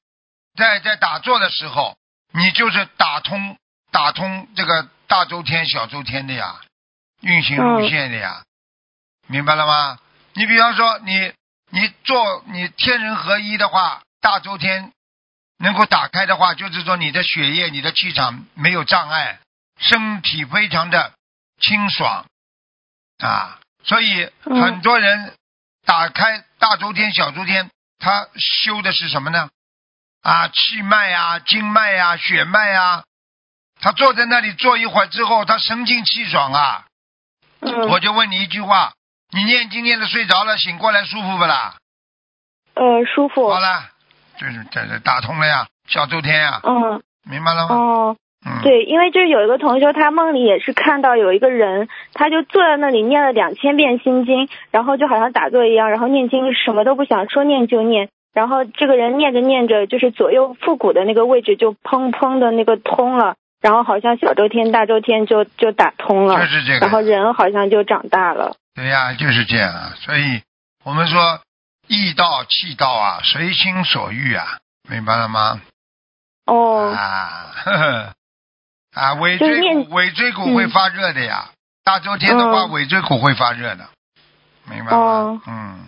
[0.58, 1.98] 在在打坐的时候，
[2.34, 3.58] 你就是打通
[3.92, 6.62] 打通这个大周天、小周天的呀，
[7.22, 8.44] 运行路线的呀，
[9.28, 10.00] 明白了吗？
[10.34, 11.34] 你比方说你
[11.72, 14.94] 你做你天人合一的话，大周天
[15.58, 19.40] 能够打开的话，就是说你的血液、你的气场没有障碍，
[19.80, 21.14] 身体非常的
[21.60, 22.26] 清爽
[23.18, 25.36] 啊，所以嗯很多人
[25.86, 29.50] 打开大周天、小周天，他修的是什么呢？
[30.22, 33.04] 啊，气脉啊、经脉啊、血脉啊，
[33.80, 36.86] 他坐在那里坐一会儿之后，他神清气爽啊。
[37.62, 38.94] 嗯我就问你一句话，
[39.30, 41.78] 你念经念的睡着了，醒过来舒服不啦？
[42.74, 43.52] 呃，舒服。
[43.52, 43.92] 好了，
[44.42, 47.76] 就是这这打通了呀，小周天呀，嗯明白了吗？
[47.76, 58.10] 哦，嗯，对，因为就是有一个同学，他梦里也是看到有一个人，他就坐在那里念了两千遍心经，然后就好像打坐一样，然后念经什么都不想，说念就念。
[58.34, 68.56] 然后这个人念着念着，就是左右腹股的那个位置就砰砰的那个通了，然后好像小周天、大周天就就打通了，就是这个然后，人好像就长大了。
[68.74, 69.94] 对呀，就是这样啊。
[69.98, 70.42] 所以
[70.84, 71.20] 我们说
[71.92, 75.62] 意道气道啊，随心所欲啊，明白了吗？
[76.46, 78.14] 哦，啊，呵呵，
[78.94, 81.50] 啊，尾椎骨尾椎骨会发热的呀。
[81.84, 83.90] 大周天的话，嗯尾椎骨会发热的，
[84.70, 85.42] 明白吗哦？
[85.46, 85.80] 嗯，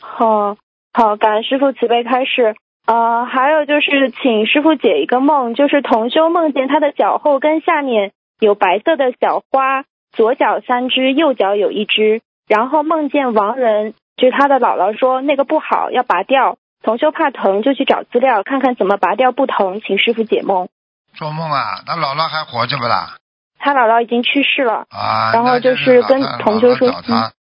[0.00, 0.56] 好，
[0.94, 2.56] 好，感恩师傅慈悲开示。
[2.86, 16.58] 呃，还有就是，请师傅解一个梦，就是同修梦见他的脚后跟下面有白色的小花，左脚三只，右脚有一只，然后梦见亡人，就是他的姥姥说那个不好，要拔掉。
[16.82, 20.68] 同修怕疼，就去找资料看看怎么拔掉不疼，请师傅解梦。
[21.14, 23.16] 做梦啊，他姥姥还活着不啦？
[23.58, 24.86] 他姥姥已经去世了。
[24.90, 27.32] 啊，然后就是跟同修说姥姥找他，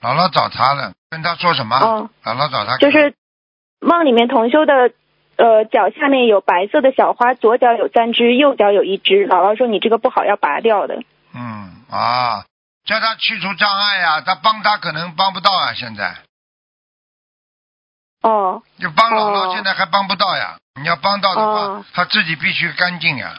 [0.00, 1.76] 姥姥找他了，跟他说什么？
[1.76, 3.14] 嗯，姥姥找他就是
[3.80, 4.92] 梦里面同修的
[5.36, 9.26] 呃脚下面有白色的小花，左脚有三只，右脚有一只。
[9.28, 11.02] 姥姥说你这个不好，要拔掉的。
[11.34, 12.46] 嗯啊，
[12.86, 16.14] 叫他去除障碍呀、他帮他可能帮不到啊，现在
[18.22, 20.56] 哦就帮姥姥，哦现在还帮不到呀。
[20.80, 23.38] 你要帮到的话，哦他自己必须干净呀。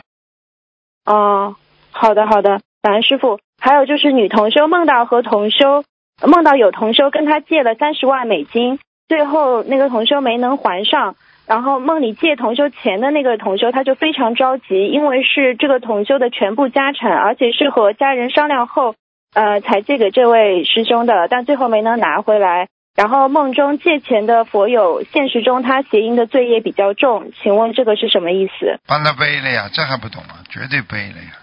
[1.05, 1.55] 哦，
[1.91, 3.39] 好的好的，感恩师傅。
[3.59, 5.83] 还有就是女同修梦到和同修
[6.21, 11.15] 梦到有同修跟他借了三十万美金，最后那个同修没能还上。
[11.47, 18.95] 然后梦里借同修钱的那个同修，他就非常着急，因为是这个同修的全部家产，而且是和家人商量后，
[19.37, 22.69] 呃，才借给这位师兄的，但最后没能拿回来。
[22.95, 28.79] 然后梦中借钱的佛友，现实中他谐音的罪业比较重，请问这个是什么意思？
[28.87, 30.41] 帮他背了呀，这还不懂啊？
[30.49, 31.37] 绝对背了呀，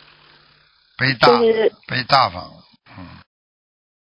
[0.99, 2.65] 背大就是背大方了。
[2.99, 3.07] 嗯，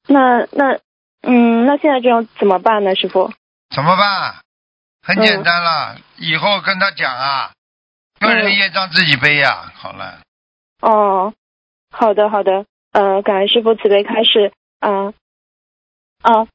[0.09, 0.79] 那那
[1.23, 3.33] 嗯，那现在这种怎么办呢，师傅？
[3.75, 4.35] 怎么办？
[5.03, 7.53] 很简单了，以后跟他讲啊，
[8.21, 9.73] 个人业障自己背呀。
[9.75, 10.21] 好了，
[10.83, 11.33] 哦，
[11.91, 15.15] 好的好的，呃，感恩师傅慈悲开示，嗯、
[16.23, 16.47] 啊，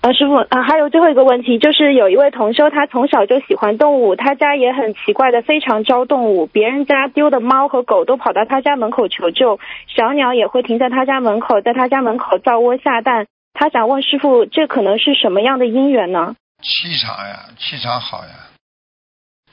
[0.00, 9.58] 啊，师傅啊，还有最后一个问题，就是有一位同修，他从小就喜欢动物，他家也很奇怪的非常招动物，别人家丢的猫和狗都跑到他家门口求救，
[9.94, 13.26] 小鸟也会停在他家门口，在他家门口造窝下蛋。
[13.52, 16.36] 他想问师傅，这可能是什么样的因缘呢？
[16.62, 18.55] 气场呀，气场好呀。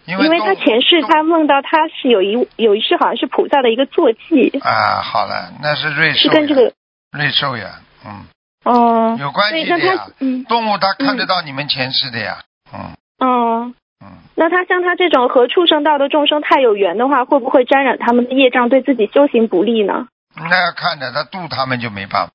[0.05, 6.73] 因为因为他前世他梦到他是有一有一世好像是菩萨的一个坐骑，啊，好了，那是瑞兽，是跟这个
[7.11, 8.25] 瑞兽呀，嗯，
[8.65, 10.07] 哦，有关系的呀。
[10.49, 12.91] 动物它看得到你们前世的呀，嗯。
[13.19, 20.07] 嗯，嗯，那他像他这种和畜生道的众生太有缘的话，会不会沾染他们的业障，对自己修行不利呢？
[20.35, 22.33] 那要看的，他渡他们就没办法。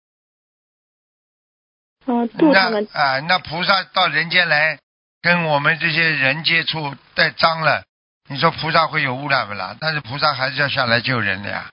[2.07, 2.89] 嗯，度他们。
[2.95, 4.79] 那啊，那菩萨到人间来
[5.23, 7.85] 跟我们这些人接触带脏了，
[8.29, 9.77] 你说菩萨会有污染不啦？
[9.81, 11.71] 但是菩萨还是要下来救人的呀，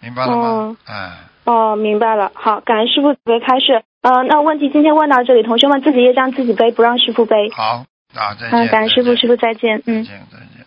[0.00, 0.76] 明白了吗哦？
[0.88, 1.12] 嗯，
[1.44, 2.32] 哦，明白了。
[2.34, 3.84] 好，感恩师傅慈悲开示。
[4.02, 7.50] 呃，那问题今天问到这里，同学们自己业障自己背，不让师傅背。
[7.50, 8.58] 好，啊，再见。
[8.58, 9.80] 嗯，感恩师傅，师傅再见。
[9.86, 10.10] 嗯再。
[10.10, 10.66] 见，再见。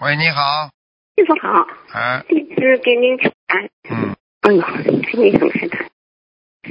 [0.00, 0.70] 喂，你好，
[1.16, 1.66] 师傅好，
[1.98, 3.68] 啊，弟子给您请安。
[3.90, 4.62] 嗯，哎呦，
[5.02, 5.86] 听你怎么开谈？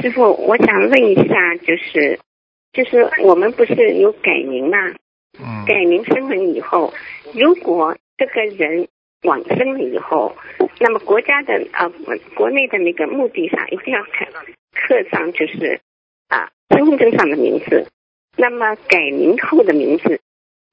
[0.02, 2.20] 师傅，我想问一下，就是
[2.74, 4.78] 就是我们不是有改名嘛？
[5.40, 6.94] 嗯，改名声明以后，
[7.34, 8.88] 如果这个人
[9.24, 10.36] 往生了以后，
[10.80, 11.90] 那么国家的啊、
[12.36, 14.26] 国内的那个墓地上一定要刻
[14.74, 15.82] 刻上就是
[16.28, 17.88] 啊身份证上的名字。
[18.38, 20.22] 那么改名后的名字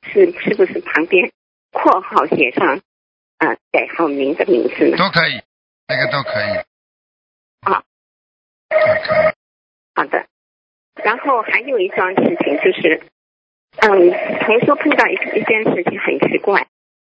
[0.03, 1.33] 是是不是旁边
[1.73, 2.81] 括号写上
[3.39, 4.97] 啊改好名的名字呢？
[4.97, 5.43] 都可以，
[5.89, 6.59] 那个都可以。
[7.63, 7.83] 啊。
[9.95, 10.27] 好的。
[11.05, 13.01] 然后还有一桩事情就是，
[13.81, 16.67] 嗯，同修碰到一一件事情很奇怪，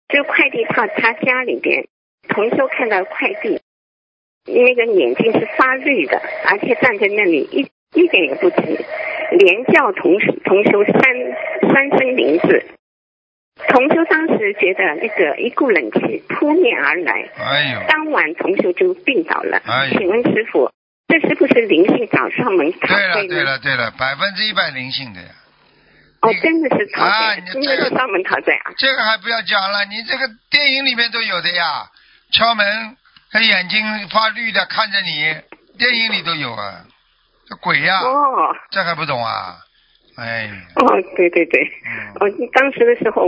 [0.08, 1.86] 就是快递到他家里边，
[2.28, 3.60] 同修看到快递，
[4.46, 7.68] 那个眼睛是发绿的，而且站在那里一
[7.98, 8.78] 一点也不急，
[9.32, 11.02] 连叫同同修三
[11.72, 12.64] 三声名字。
[13.68, 19.62] 同修当时觉得那个一股冷气扑面而来，哎呦，当晚同修就病倒了。
[19.64, 20.70] 哎请问师傅，
[21.06, 23.26] 这是不是灵性找上门讨对了？
[23.28, 25.28] 对了对了，百分之一百灵性的呀。
[26.22, 28.72] 哦，真的是讨啊债，真的是上门讨债啊！
[28.78, 31.84] 这个还不要讲了，你这个电影里面都有的呀，
[32.32, 32.96] 敲门，
[33.30, 35.34] 他眼睛发绿的看着你，
[35.78, 36.86] 电影里都有啊，
[37.46, 39.56] 这鬼呀、哦这还不懂啊？
[40.16, 40.86] 哎，哦，
[41.16, 43.26] 对对对，嗯，哦，当时的时候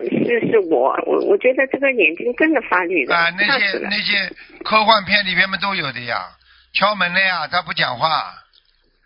[0.00, 4.32] 是是我我我觉得这个眼睛真的发绿的，啊，那些那些
[4.64, 6.24] 科幻片里面们都有的呀，
[6.72, 8.34] 敲门了呀，他不讲话，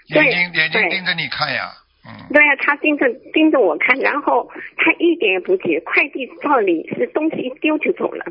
[0.09, 1.73] 眼睛眼睛盯着你看呀，
[2.07, 8.25] 嗯，对啊，他盯着盯着我看，然后他一点也不急，快递到里是东西一丢就走了，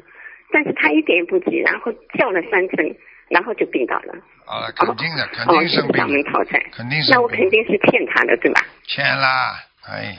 [0.52, 2.96] 但是他一点也不急，然后叫了三声，
[3.30, 4.14] 然后就病倒了。
[4.46, 8.62] 啊，肯定的，肯哦，定生是上门病，讨债，肯定是那我肯，定是骗他的，对吧？
[8.86, 9.56] 欠啦，
[9.88, 10.18] 哎，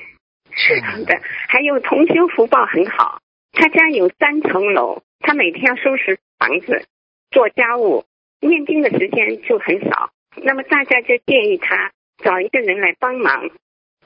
[0.56, 3.20] 是的，还有同修福报很好，
[3.52, 6.86] 他家有三层楼，他每天要收拾房子、
[7.30, 8.04] 做家务、
[8.46, 10.10] 念经的时间就很少。
[10.36, 11.92] 那么大家就建议他
[12.22, 13.50] 找一个人来帮忙，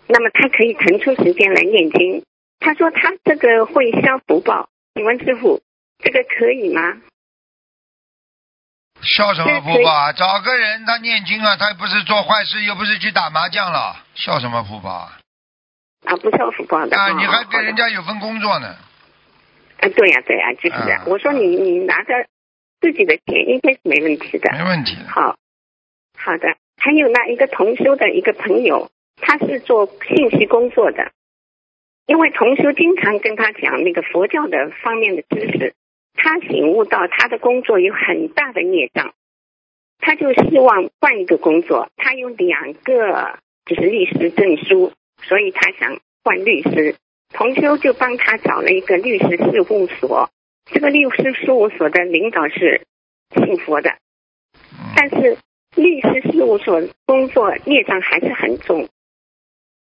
[0.06, 2.22] 那么他可以腾出时间来念经。
[2.60, 5.60] 他说他这个会消福报，请问师傅，
[5.98, 6.96] 这个可以吗？
[9.00, 10.12] 笑什么福报啊？
[10.12, 15.18] 找个人他念经啊，他不是做坏事，又不是去打麻将了，笑什么福报啊？
[16.04, 18.68] 啊，不消福报的啊，哦你还给人家有份工作呢，
[19.80, 20.94] 啊，对呀、对呀、就是的。
[20.96, 22.12] 啊我说你你拿着
[22.80, 24.50] 自己的钱应该是没问题的。
[24.52, 25.08] 没问题的。
[25.08, 25.36] 好，
[26.16, 26.56] 好的。
[26.76, 31.10] 还有呢，一个同修的一个朋友，他是做信息工作的，
[32.06, 35.74] 因为同修经常跟他讲那个佛教的方面的知识，
[36.14, 39.12] 他醒悟到他的工作有很大的孽障，
[39.98, 41.90] 他就希望换一个工作。
[41.96, 46.96] 他有两个就是律师证书，所以他想换律师。
[47.30, 50.30] 同修就帮他找了一个律师事务所，
[50.70, 52.86] 这个律师事务所的领导是
[53.34, 53.90] 信佛的。
[53.90, 55.38] 嗯但是
[55.76, 58.88] 律师事务所工作业障还是很重。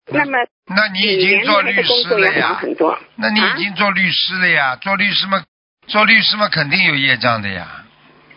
[0.07, 2.53] 那么那你已经做律师了呀？
[2.55, 2.97] 很多。
[3.15, 4.75] 那你啊已经做律师了呀？
[4.77, 5.43] 做律师嘛，
[5.87, 7.85] 做律师嘛，肯定有业障的呀。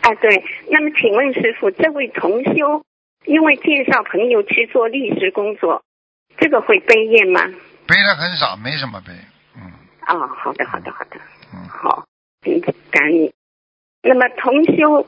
[0.03, 0.45] 啊，对。
[0.71, 2.85] 那么请问师傅，这位同修
[3.25, 5.83] 因为介绍朋友去做律师工作，
[6.39, 7.41] 这个会背业吗？
[7.87, 9.13] 背的很少，没什么背。
[9.57, 11.17] 嗯啊、好的，好的，好的，
[11.55, 12.14] 嗯，好，嗯，
[12.91, 13.03] 感。
[14.03, 15.07] 那么同修，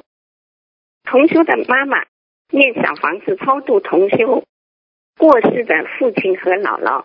[1.05, 2.05] 同修的妈妈
[2.51, 4.45] 念小房子超度同修
[5.19, 7.05] 过世的父亲和姥姥，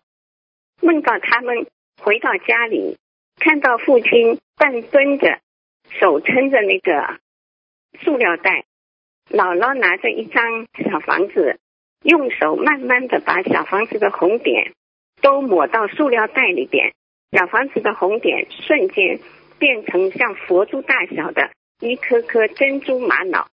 [0.82, 1.68] 梦到他们
[2.02, 2.98] 回到家里，
[3.38, 5.40] 看到父亲半蹲着，
[6.00, 7.20] 手撑着那个
[8.00, 8.64] 塑料袋，
[9.30, 11.60] 姥姥拿着一张小房子，
[12.04, 14.74] 用手慢慢的把小房子的红点
[15.22, 16.94] 都抹到塑料袋里边，
[17.32, 19.20] 小房子的红点瞬间
[19.62, 23.48] 变成像佛珠大小的一颗颗珍珠玛瑙，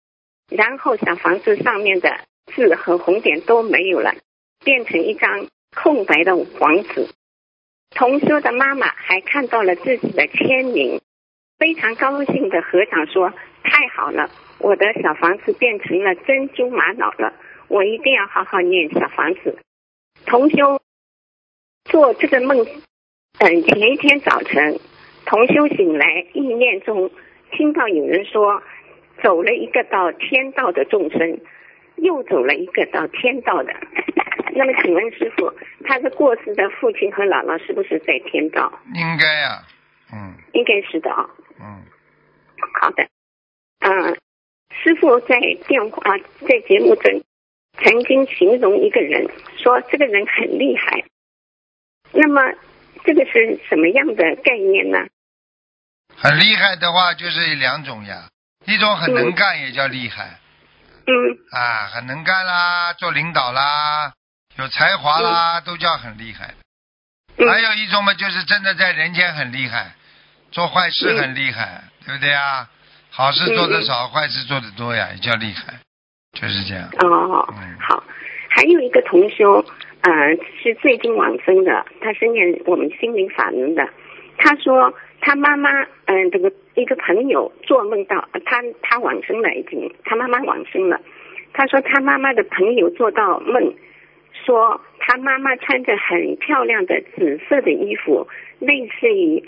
[0.52, 4.14] 然后小房子上面的字和红点都没有了，
[4.64, 7.08] 变成一张空白的黄纸。
[7.90, 11.02] 同修的妈妈还看到了自己的签名，
[11.58, 13.34] 非常高兴的合掌说
[13.66, 14.30] ：“太好了，
[14.60, 17.34] 我的小房子变成了珍珠玛瑙了，
[17.68, 19.58] 我一定要好好念小房子。”
[20.28, 20.80] 同修
[21.86, 22.64] 做这个梦，
[23.40, 24.80] 嗯，前一天早晨，
[25.26, 27.12] 同修醒来，意念中
[27.52, 28.62] 听到有人说，
[29.24, 31.40] 走了一个到天道的众生，
[31.96, 33.74] 又走了一个到天道的。
[34.54, 35.52] 那么，请问师傅，
[35.84, 38.72] 他的过世的父亲和姥姥是不是在天道？
[38.94, 39.64] 应该呀。
[40.14, 41.28] 嗯应该是的啊、
[41.60, 41.84] 嗯，
[42.80, 43.08] 好的，
[43.80, 44.16] 嗯，
[44.72, 46.18] 师傅在电话
[46.48, 47.22] 在节目中
[47.74, 51.04] 曾经形容一个人，说这个人很厉害。
[52.14, 52.54] 那么
[53.04, 55.08] 这个是什么样的概念呢？
[56.18, 58.30] 很厉害的话就是两种呀，
[58.66, 60.40] 一种很能干也叫厉害
[61.08, 61.14] 嗯
[61.52, 64.14] 啊，很能干啦，做领导啦，
[64.58, 66.48] 有才华啦，都叫很厉害。
[66.48, 69.92] 嗯还有一种嘛，就是真的在人间很厉害，
[70.52, 72.70] 做坏事很厉害，对不对啊？
[73.12, 75.74] 好事做得少，坏事做得多呀，也叫厉害，
[76.32, 76.90] 就是这样。
[77.00, 78.04] 哦嗯，好，
[78.50, 79.66] 还有一个同修，
[80.02, 80.12] 呃，
[80.64, 83.86] 是最近往生的，他是念我们心灵法门的。
[84.38, 84.94] 他说
[85.26, 91.02] 他妈妈，嗯、这个一个朋友做梦到他他往生了，已经他妈妈往生了。
[91.52, 93.74] 他说他妈妈的朋友做到梦，
[94.46, 98.28] 说他妈妈穿着很漂亮的紫色的衣服，
[98.60, 99.44] 类似于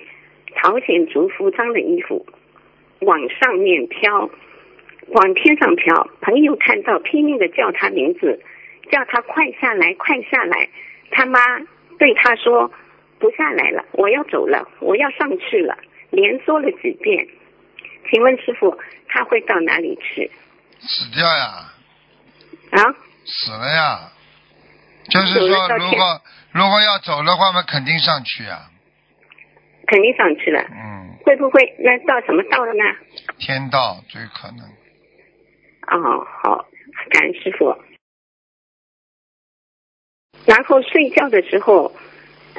[0.56, 2.26] 朝鲜族服装的衣服，
[3.02, 4.32] 往上面飘。
[5.10, 8.42] 往天上飘，朋友看到拼命的叫他名字，
[8.90, 10.70] 叫他快下来，快下来。
[11.12, 11.40] 他妈
[12.00, 12.72] 对他说
[13.20, 15.78] ：“不下来了，我要走了，我要上去了。”
[16.10, 17.28] 连说了几遍。
[18.10, 20.32] 请问师傅，他会到哪里去？
[20.80, 21.74] 死掉呀，
[22.72, 22.80] 啊？
[23.26, 24.12] 死了呀，
[25.10, 26.22] 就是说，如果
[26.54, 28.72] 如果要走的话嘛，肯定上去啊。
[29.88, 32.84] 肯定上去了，嗯，会不会那到什么道了呢？
[33.40, 34.66] 天道最可能。
[35.90, 36.66] 哦，好，
[37.10, 37.76] 感恩师傅。
[40.46, 41.94] 然后睡觉的时候，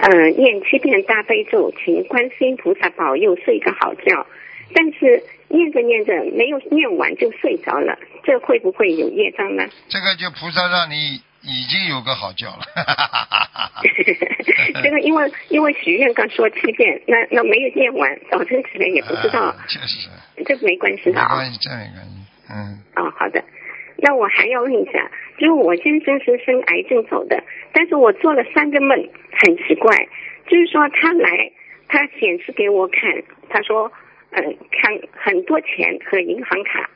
[0.01, 4.27] 呃，念七遍大悲咒，请观世音菩萨保佑睡个好觉。
[4.75, 9.67] 但是念着念着没有念完就睡着了，这会不会有业障呢？
[9.89, 12.61] 这个就菩萨让你已经有个好觉了。
[14.83, 20.11] 这个因为因为许愿刚说七遍，那那没有念完，早晨起来也不知道啊，确实，
[20.45, 21.35] 这没关系的啊。
[21.35, 22.13] 关系，这没关系。
[22.51, 23.43] 嗯，哦，好的。
[24.01, 27.43] 那我还要问一下，就是我先生是生癌症走的，
[27.73, 28.97] 但是我做了三个梦，
[29.33, 30.09] 很奇怪，
[30.47, 31.51] 就是说他来，
[31.89, 33.91] 他显示给我看，他说，
[34.31, 36.91] 嗯、看很多钱和银行卡，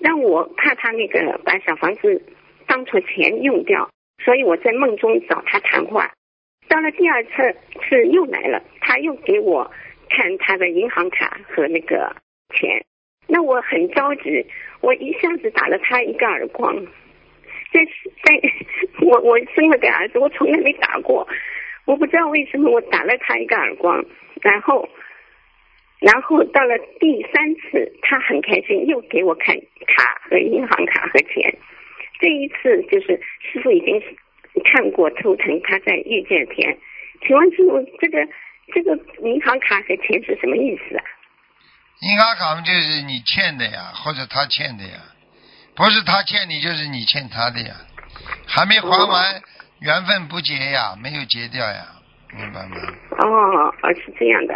[0.00, 2.22] 让我怕他那个把小房子
[2.66, 3.90] 当做钱用掉，
[4.24, 6.12] 所以我在梦中找他谈话。
[6.68, 7.30] 到了第二次
[7.88, 9.70] 是又来了，他又给我
[10.08, 12.16] 看他的银行卡和那个
[12.54, 12.84] 钱，
[13.28, 14.46] 那我很着急，
[14.80, 16.86] 我一下子打了他一个耳光。
[17.72, 17.84] 在
[18.22, 18.50] 在，
[19.04, 21.26] 我我生了个儿子，我从来没打过，
[21.84, 24.04] 我不知道为什么我打了他一个耳光，
[24.40, 24.88] 然后，
[26.00, 29.56] 然后到了第三次，他很开心，又给我看
[29.86, 31.58] 卡和银行卡和钱。
[32.20, 34.00] 这一次就是师傅已经
[34.64, 36.78] 看过图腾，他在遇见天。
[37.26, 38.26] 请问师傅，这个
[38.72, 41.04] 这个银行卡和钱是什么意思啊？
[42.00, 45.00] 银行卡嘛就是你欠的呀，或者他欠的呀，
[45.74, 47.74] 不是他欠你，就是你欠他的呀，
[48.46, 49.42] 还没还完，
[49.80, 51.86] 缘分不结呀，没有结掉呀，
[52.36, 52.76] 明白吗？
[53.18, 54.54] 哦，哦，是这样的。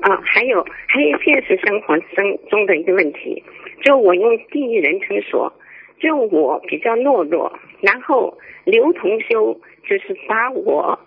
[0.00, 3.44] 啊，还有还有现实生活生中的一个问题，
[3.84, 5.52] 就我用第一人称说，
[6.00, 10.98] 就我比较懦弱，然后刘同修就是把我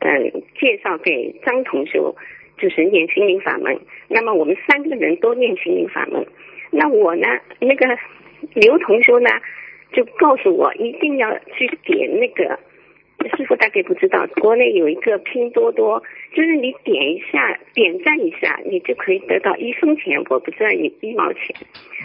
[0.00, 2.16] 嗯介绍给张同修，
[2.58, 3.78] 就是念心灵法门。
[4.08, 6.26] 那么我们三个人都念心灵法门，
[6.70, 7.26] 那我呢，
[7.60, 7.86] 那个
[8.54, 9.30] 刘同修呢，
[9.92, 12.58] 就告诉我一定要去点那个。
[13.36, 16.00] 师傅大概不知道，国内有一个拼多多，
[16.32, 21.56] 就是你点一下，点赞一下，你就可以得到一分钱，我不知道一一毛钱。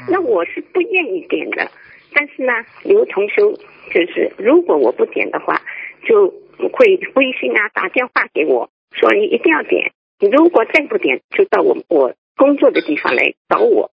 [0.09, 1.69] 那我是不愿意点的，
[2.15, 2.51] 但是呢，
[2.83, 3.53] 刘同修
[3.91, 5.61] 就是如果我不点的话，
[6.03, 6.33] 就
[6.71, 13.91] 会微信啊打电话给我说你一定要点，你如果再不点，就到我我工作的地方来找我。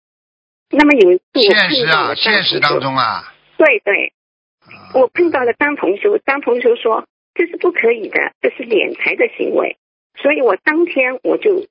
[0.70, 4.14] 那么有一次我现实啊，碰到了现实当中啊，对对，
[4.62, 4.94] 啊。
[4.94, 9.78] 我碰到了张同修，张同修说这是不可以的，这是敛财的行为，
[10.22, 11.66] 所以我当天我就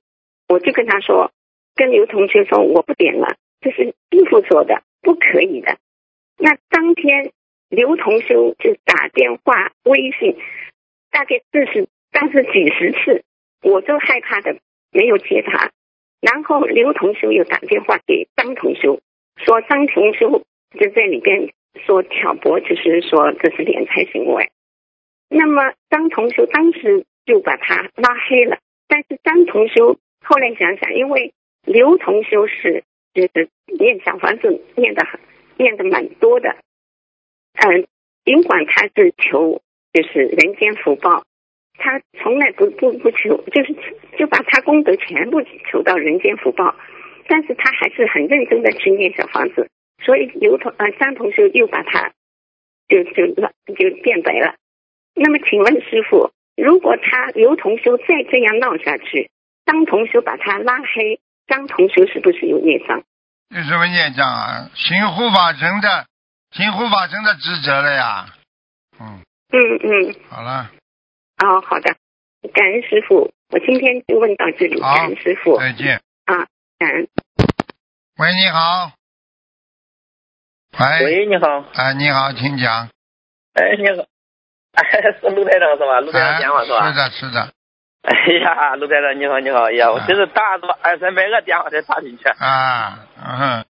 [0.47, 1.31] 我就跟他说，
[1.75, 5.77] 跟刘同学说我不点了，这是师傅说的，不可以的。
[6.37, 7.31] 那当天
[7.69, 10.37] 刘同修就打电话、微信，
[11.11, 13.23] 大概四十，但是几十次，
[13.61, 14.57] 我都害怕的
[14.91, 15.71] 没有接他。
[16.21, 18.99] 然后刘同修又打电话给张同修，
[19.37, 20.43] 说张同修
[20.77, 21.53] 就在里边
[21.85, 24.51] 说挑拨，就是说这是敛财行为。
[25.29, 28.57] 那么张同修当时就把他拉黑了，
[28.87, 31.33] 但是张同修后来想想，因为
[31.63, 32.83] 刘同修是
[33.13, 33.49] 就是
[33.79, 35.05] 念小房子念的
[35.57, 36.57] 念的蛮多的，
[37.53, 37.87] 嗯，
[38.25, 39.61] 尽管他是求
[39.93, 41.23] 就是人间福报，
[41.79, 43.73] 他从来不不不求，就是
[44.17, 46.75] 就把他功德全部求到人间福报，
[47.27, 49.69] 但是他还是很认真的去念小房子，
[50.03, 52.11] 所以刘同呃张同学又把他
[52.87, 54.55] 就就就变白了。
[55.15, 59.29] 那么请问师傅，如果他刘同修再这样闹下去，
[59.65, 63.03] 张同修把他拉黑，张同修是不是有孽障？
[63.49, 64.69] 有什么孽障啊？
[64.75, 66.05] 行护法神的，
[66.51, 68.25] 行护法神的职责了呀。
[68.99, 69.21] 嗯，
[69.51, 70.69] 嗯嗯，好了，
[71.39, 71.95] 哦，好的，
[72.53, 76.01] 感恩师傅，我今天就问到这里，好感恩师傅再见。
[76.25, 77.07] 啊，感恩。
[78.17, 78.91] 喂，你好。
[80.79, 82.89] 喂，喂，你好，哎，你好，请讲。
[83.53, 84.03] 哎，你好，
[84.73, 85.99] 哎， 是陆台长是吧？
[86.01, 86.79] 陆台长电话是吧？
[86.85, 87.53] 哎是的，是的。
[88.01, 92.29] 哎呀，陆台长你好，你好，哎呀，我真是打了二三百个电话才打进去。
[92.29, 93.65] 啊，嗯。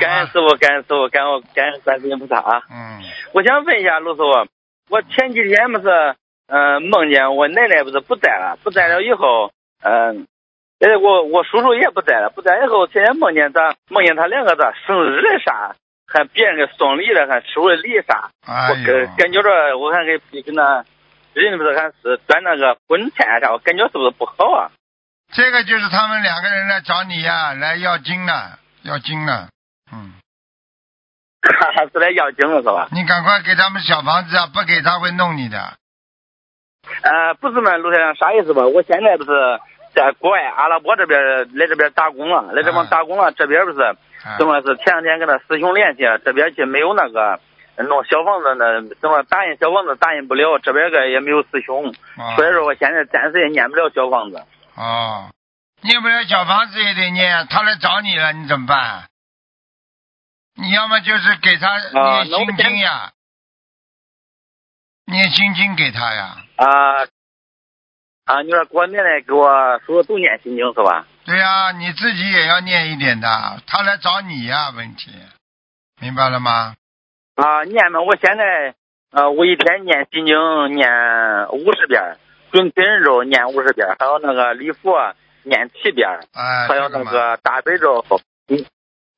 [0.00, 2.62] 感恩师傅，感恩师傅，感恩感恩观世音菩萨啊！
[2.70, 3.02] 嗯，
[3.34, 4.48] 我想问一下陆师傅，
[4.88, 6.16] 我前几天不是
[6.48, 10.26] 嗯、呃梦见我奶奶不是不在了，不在了以后，嗯、
[10.80, 15.76] 呃，我我叔叔也不在了，不在以后，天天梦见他梦见他两个子生日的啥，
[16.06, 20.84] 还别人给送礼了，还收了礼啥，哎我感，感觉着我还给跟那
[21.34, 24.70] 人不是还是端那个荤菜啥，我感觉是不是不好啊？
[25.32, 29.48] 这个就是他们两个人来找你呀，来要经了，要经了。
[29.92, 30.14] 嗯，
[31.74, 32.88] 还 是来要经了是吧？
[32.92, 35.76] 你赶快给他们小房子啊，不给他会弄你的。
[37.02, 38.66] 呃，不是嘛，陆先生，啥意思吧？
[38.66, 39.30] 我现在不是
[39.94, 41.20] 在国外阿拉伯这边
[41.56, 47.40] 来这边打工了，来这边打工了，这边不是啊怎么是前两天跟他师兄联系，这边去没有那个
[47.84, 54.42] 弄小房子那，怎么打印小房子打印不了，这边个也没有师兄，啊所以说我现在暂时也念不了小房子。
[54.76, 55.30] 哦，
[55.82, 59.04] 念不了小房子也得念，他来找你了，你怎么办？
[60.60, 63.12] 你要么就是给他啊念心经呀，
[65.06, 66.36] 念心经给他呀。
[66.58, 67.06] 啊
[68.26, 71.06] 啊，你说给我奶奶给我叔叔都念心经是吧？
[71.24, 73.28] 对呀、你自己也要念一点的，
[73.66, 75.10] 他来找你呀，问题，
[76.00, 76.74] 明白了吗？
[77.36, 78.74] 啊，念嘛，我现在
[79.12, 80.90] 呃，我一天念心经念
[81.50, 82.18] 五十遍，
[82.50, 88.04] 准提人咒念五十遍，还有那个礼佛念七遍，哎，还有那个大悲咒，
[88.48, 88.66] 嗯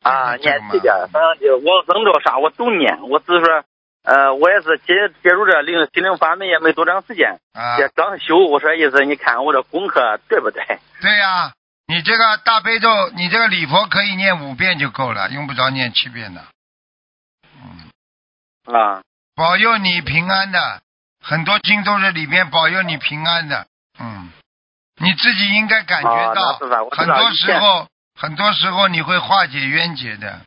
[0.03, 3.65] 啊，念七遍，反正就往生咒啥我都念，我只是说，
[4.03, 10.65] 呃，我也是接接触这灵心灵法门也没多长时间，啊，也刚修，我说意思，你看我这功课对不对？
[11.03, 11.53] 对呀、
[11.87, 16.45] 你这个大悲咒，你这个礼佛可以念五遍就够了，用不着念七遍的。
[17.63, 19.03] 嗯，啊
[19.37, 20.81] 保佑你平安的，
[21.23, 23.67] 很多经都是里面保佑你平安的。
[23.99, 24.31] 嗯，
[24.97, 26.59] 你自己应该感觉啊到，
[26.91, 27.87] 很多时候，
[28.19, 30.41] 很多时候你会化解冤结的。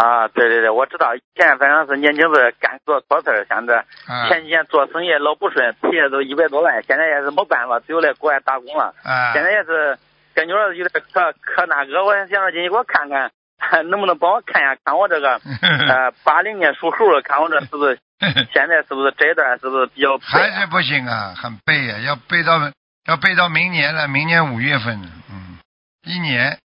[0.00, 3.74] 啊，对对对，我知道，以前反正是年轻时干做错事儿，像这。
[4.06, 8.94] 啊前几年做生意老不顺，赔了都一百多万，现在也是没办法，只有来国外打工了。
[9.02, 9.98] 啊，现在也是
[10.34, 17.98] 感觉有点可可那个，我想着进去给我看看，能不能帮我看一下，看我这个 呃八零年属猴的，看我这是不是
[18.52, 22.58] 现在是不是这一段是不是比较啊还是不行啊，很背呀、要背到
[23.06, 25.58] 要背到明年了，明年五月份，嗯，
[26.04, 26.58] 一年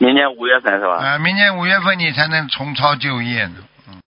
[0.00, 0.96] 明年五月份是吧？
[0.96, 4.00] 啊，明年五月份你才能重操旧业呢，嗯，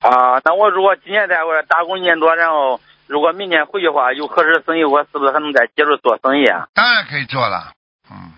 [0.00, 6.68] 啊，那我如果今年在外打工一年多，然后如果明年回去的话，有合适的生意，我是不是还能再接着做生意啊？
[6.72, 7.74] 当然可以做了，
[8.10, 8.32] 嗯，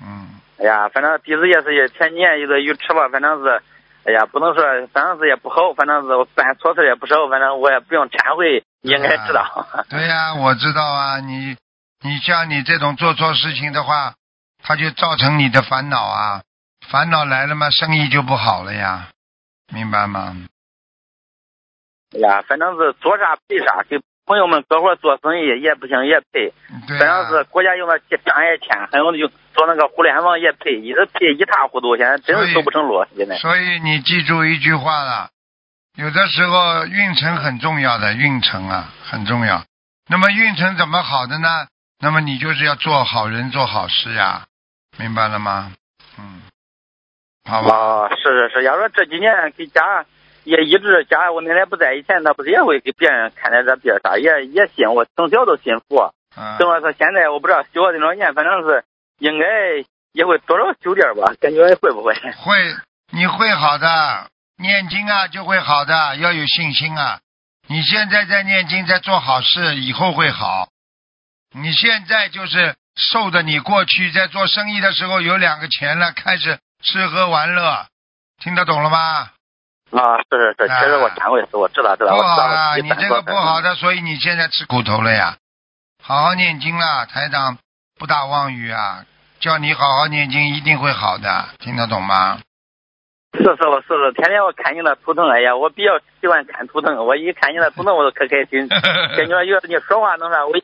[0.00, 0.28] 嗯，
[0.60, 3.60] 哎呀，反正弟子也是也前几年有的鱼吃吧，反正是，
[4.04, 9.66] 哎呀，不能说，反正是也不好，反正是我办错事也不少，反正我也不用忏悔，你应该知道。
[9.90, 11.56] 对呀、我知道啊，你
[12.02, 14.14] 你像你这种做错事情的话，
[14.62, 16.42] 它就造成你的烦恼啊，
[16.88, 19.08] 烦恼来了嘛，生意就不好了呀，
[19.72, 20.36] 明白吗？
[22.14, 26.52] 哎呀，反正是做啥赔啥，给朋友们合伙做生意也不行也赔，
[26.86, 33.36] 对反正是啊，国家用的商业钱，还有就做那个互联网也赔，一直赔一塌糊涂，现在真是走不成路，现在。
[33.38, 35.30] 所以你记住一句话了，
[35.96, 39.64] 有的时候运程很重要的，运程啊很重要。
[40.08, 41.66] 那么运程怎么好的呢？
[42.00, 44.46] 那么你就是要做好人，做好事呀，
[44.98, 45.72] 明白了吗？
[46.18, 46.42] 嗯，
[47.44, 47.74] 好吧。
[47.74, 50.06] 啊，是是是，要说这几年给家
[50.44, 56.14] 也一直家我奶奶不在以前，她不是也会给别人看在这别人啥，也也信我，从小都信佛。
[56.36, 58.84] 嗯等我说现在我不知道修了多少年，反正是
[59.18, 59.44] 应该
[60.12, 62.14] 也会多少修点吧，感觉会不会？
[62.14, 62.76] 会，
[63.10, 67.18] 你会好的，念经啊就会好的，要有信心啊。
[67.66, 70.68] 你现在在念经，在做好事，以后会好。
[71.58, 77.86] 你现在就是受的你过去在做生意的时候有两个钱了，开始吃喝玩乐，
[78.42, 79.30] 听得懂了吗？
[79.90, 85.36] 啊，是是是，其实我忏悔是我知道知道，不好啊，你这个不好的，所以你现在吃苦头了呀。
[86.02, 87.58] 好好念经啦，台长
[87.98, 89.04] 不打妄语啊，
[89.40, 92.40] 叫你好好念经，一定会好的，听得懂吗？
[93.34, 98.68] 是是我是是，天天我看你那图腾，哎呀，我比较喜欢看图腾，我一看你那图腾我都可开心。
[99.16, 100.62] 感觉有你说话能啥，我跟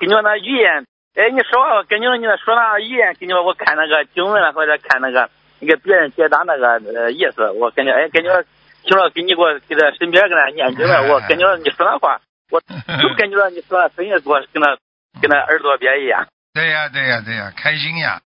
[0.00, 0.86] 你说那语言，
[1.16, 5.28] 哎，你说话跟你说你那说那语言，跟你说我看那个经文了，或者看那个
[5.58, 8.44] 你给别人解答那个呃意思，我感觉哎，感觉
[8.84, 12.20] 听了给你给我给他身边给他念经了，我感觉你说那话，
[12.50, 14.76] 我就感觉你说那声音给我跟那
[15.20, 16.26] 跟那耳朵边一样。
[16.54, 18.20] 对呀、对呀、对呀、开心呀，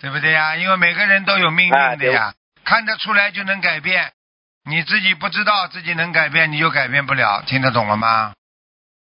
[0.00, 0.56] 对不对呀？
[0.56, 4.12] 因为每个人都有命运的呀，看得出来就能改变。
[4.68, 8.34] 你自己不知道自己能改变，你就改变不了，听得懂了吗？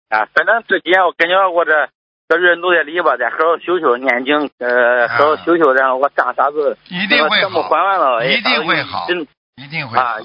[0.09, 1.89] 啊，反正这几年我感觉我这
[2.28, 10.17] 这人努点力吧，再好好修修念经，呃，好好修修，然后我干啥子，一定会好，还完了，哎一定会好真一定会好啊。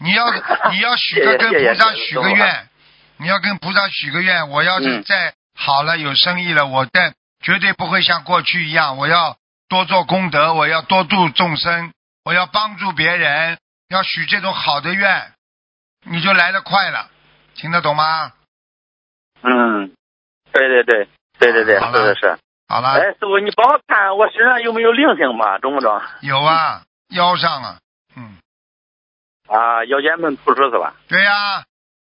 [0.00, 0.30] 你要
[0.70, 2.68] 你要许个跟菩萨许个愿，
[3.16, 9.36] 你要跟菩萨许个愿，我要是嗯再好了有生意了，我再绝对不会像过去一样，我要
[9.68, 11.92] 多做功德，我要多度众生，
[12.24, 15.32] 我要帮助别人，要许这种好的愿，
[16.04, 17.08] 你就来得快了，
[17.54, 18.32] 听得懂吗？
[19.42, 19.92] 嗯，
[20.52, 21.08] 对对对
[21.38, 22.38] 对对对，是是是。
[22.68, 25.58] 好了，哎，师傅，你帮我看我身上有没有灵性吧？
[25.58, 26.00] 中不中？
[26.20, 27.78] 有啊，腰上啊，
[28.16, 28.36] 嗯，
[29.48, 30.94] 啊，腰间盘突出是吧？
[31.08, 31.64] 对呀、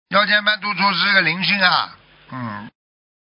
[0.09, 1.95] 腰间盘突出是个灵性啊，
[2.33, 2.69] 嗯，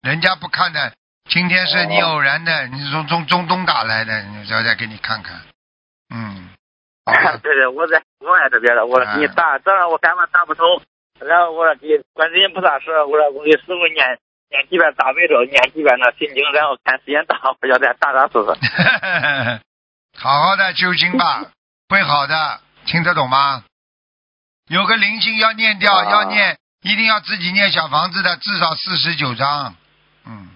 [0.02, 0.92] 人家不看的，
[1.30, 5.40] 今天是你偶然的，你从从中东打来的，你说再给你看看，
[6.14, 6.50] 嗯，
[7.42, 10.82] 对对，我在国外这边的，我说给你打，早上我干嘛打不通，
[11.20, 14.18] 然后我说给观世音菩萨说，我说我给师傅念
[14.54, 18.54] 念几遍大悲咒，念几遍那心经，然后看时间到，我要再打打试试。
[20.16, 21.50] 好好的修心吧，
[21.90, 23.64] 会好的，听得懂吗？
[24.68, 29.74] 有个灵性要念掉，啊要念，一定要自己念小房子的，至少四十九章。
[30.24, 30.50] 嗯，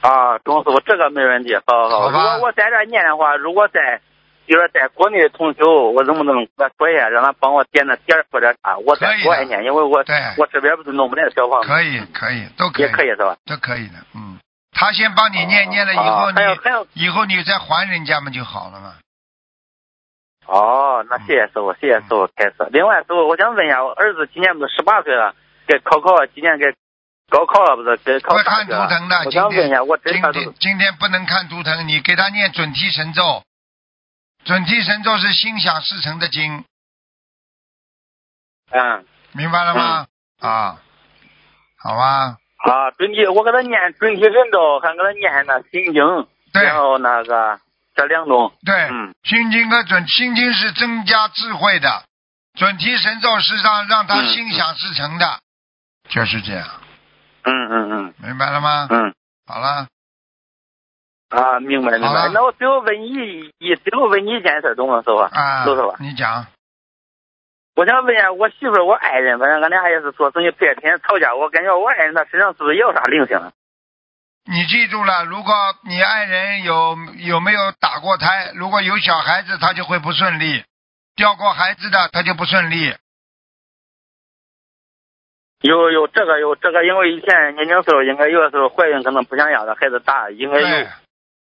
[0.00, 2.00] 啊，钟师傅，这个没问题，好好。
[2.00, 4.02] 好吧如果我在这念的话，如果在，
[4.44, 8.76] 比如说在国内的同修，我能不能给他说一下，让他帮我点那点儿或者啥？
[8.78, 10.04] 我在国外念，因为我
[10.36, 13.36] 我这边不是弄不来小房子，可以，可以，都可以，也可以是吧？
[13.46, 13.94] 都可以的。
[14.14, 14.38] 嗯，
[14.72, 18.94] 他先帮你念，念了以后啊还有还有你以后你再还人家嘛就好了嘛。
[20.46, 22.56] 哦，那谢谢师傅，谢谢师傅开始。
[22.70, 25.34] 另外，师傅，我想问一下，我儿子今年不是十八岁了，
[25.66, 26.74] 该考考，今年该
[27.30, 33.42] 高考了，不是该考大学了图腾的，我今天想问一下，我今天今天不能看图腾，你给他念准提神咒。
[34.44, 36.64] 准提神咒是心想事成的经，
[38.70, 40.06] 嗯明白了吗？
[40.40, 40.78] 啊，
[41.78, 46.02] 好吧，啊，准提，我给他念准提神咒，还给他念那心经，
[46.52, 46.64] 对。
[46.64, 47.60] 然后那个
[47.94, 49.14] 这两种，对，嗯。
[49.22, 52.04] 心经和准心经是增加智慧的，
[52.54, 55.40] 准提神咒是让让他嗯心想事成的，
[56.08, 56.68] 就是这样，
[57.44, 58.14] 嗯嗯嗯。
[58.18, 58.88] 明白了吗？
[58.90, 59.14] 嗯。
[59.46, 59.86] 好了，
[61.32, 62.28] 啊，明白明白。
[62.28, 65.16] 那我最后问你一，最后问你一件事，懂吗，师傅？
[65.16, 66.46] 啊陆师傅，你讲，
[67.74, 73.52] 我想问一下，我媳妇儿，我爱人，反正俺俩也是做生意，白天吵架，我感觉我爱人他身上是不是也有啥灵性啊？
[74.44, 75.54] 你记住了，如果
[75.84, 80.64] 你爱人有有没有打过胎，如果有小孩子，他就会不顺利；
[81.16, 82.94] 掉过孩子的，他就不顺利。
[85.60, 90.86] 有有这个有这个，因为以前年轻时候应该有的时候怀孕可能不想要的孩子大，应该有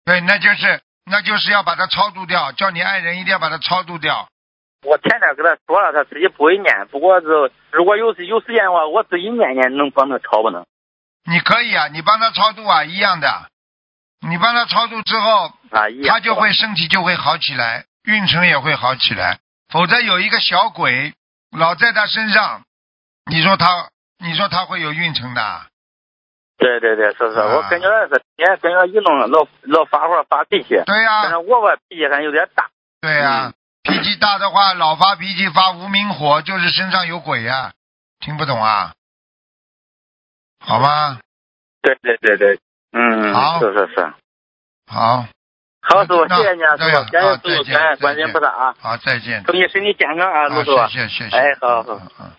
[0.08, 4.28] 对。，那就是那就是要把它超度掉，叫你爱人一定要把它超度掉。
[4.82, 7.26] 我前天跟他说了，他自己不会念，不过是
[7.72, 10.64] 如果有有时间的话，我自己念念，能帮他超不能？
[11.24, 13.50] 你可以啊，你帮他超度啊，一样的。
[14.26, 19.38] 你帮他超度之后，啊，他就会身体就会好起来，运程也会好起来。
[19.68, 21.12] 否则有一个小鬼
[21.50, 22.62] 老在他身上，
[23.30, 25.66] 你说他，你说他会有运程的？
[26.58, 27.54] 对对对，是是，啊。
[27.54, 32.68] 我感觉是天天跟他一弄老老发火发脾气，对呀、反正我吧脾气还有点大。
[33.00, 33.52] 对呀、
[33.84, 37.72] 脾气大的话，老发脾气发无名火，就是身上有鬼呀、
[38.18, 38.92] 听不懂啊？
[40.60, 41.20] 好吧，
[41.80, 42.58] 对对对对，
[42.92, 43.60] 嗯，好。
[43.60, 44.12] 是是是。
[44.90, 45.24] 好，
[45.80, 48.26] 好，师傅，谢谢你啊，师傅，感谢师傅，感恩观世再见。
[48.26, 49.44] 音菩萨啊，好，再见。
[49.44, 50.76] 祝你身体健康啊，师傅。
[50.88, 51.36] 谢谢谢谢。
[51.36, 51.94] 哎好好。
[51.94, 52.32] 嗯嗯。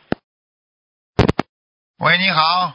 [1.99, 2.73] 喂，你好，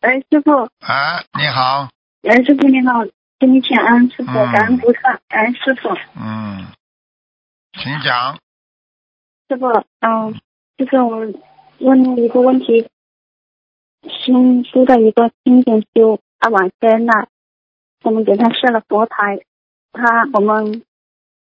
[0.00, 1.88] 哎，师傅，啊，你好，
[2.22, 3.04] 哎，师傅你好，
[3.40, 6.66] 给你请安，师傅，嗯感恩菩萨，感恩师傅，嗯，
[7.72, 8.38] 请讲。
[9.48, 9.66] 师傅，
[9.98, 10.40] 嗯，
[10.76, 11.26] 就是我
[11.80, 12.88] 问你一个问题，
[14.02, 17.26] 新修的一个新店修，他往生了，
[18.04, 19.40] 我们给他设了佛台，
[19.92, 20.84] 他我们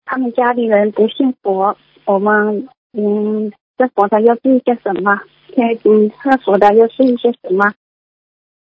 [0.05, 5.21] 他们家里人不信佛，我们嗯，这佛台要注意些什么？
[5.53, 7.75] 现嗯，设佛台要注意些什么？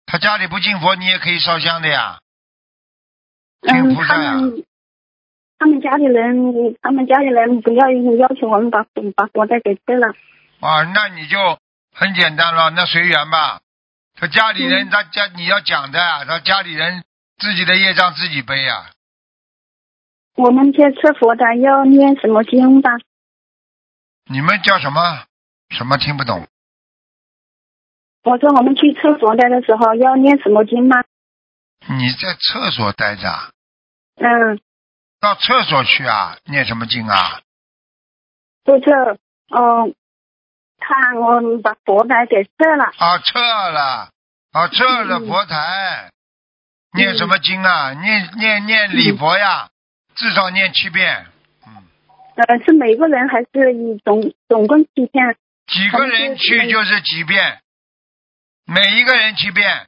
[0.07, 2.21] 他家里不敬佛，你也可以烧香的呀。
[3.63, 4.19] 嗯，他。
[4.19, 4.65] 们
[5.59, 8.85] 他们家里人，他们家里人不要要求我们把
[9.17, 10.15] 把佛带给撤了。
[10.61, 11.59] 啊，那你就
[11.95, 13.61] 很简单了，那随缘吧。
[14.15, 17.05] 他家里人，嗯他家你要讲的啊，他家里人
[17.39, 18.91] 自己的业障自己背呀、
[20.35, 22.91] 我们这吃佛的要念什么经吧？
[24.27, 25.25] 你们叫什么？
[25.71, 26.47] 什么听不懂？
[28.27, 30.97] 我说我们去厕所待的时候要念什么经吗？
[31.89, 33.51] 你在厕所待着啊，
[34.17, 34.59] 嗯，
[35.21, 36.37] 到厕所去啊？
[36.47, 37.41] 念什么经啊？
[38.65, 38.91] 就这，
[39.55, 39.95] 嗯，
[40.81, 42.87] 看我们把佛台给撤了。
[42.99, 44.11] 啊，撤了，
[44.51, 46.11] 啊，撤了嗯佛台，
[46.95, 47.93] 念什么经啊？
[47.93, 49.69] 念念念礼佛呀，
[50.17, 51.27] 至少念七遍。
[51.65, 51.85] 嗯，
[52.35, 55.37] 呃，是每个人还是以总总共七遍？
[55.69, 57.61] 几个人去就是几遍，
[58.67, 59.87] 每一个人七遍。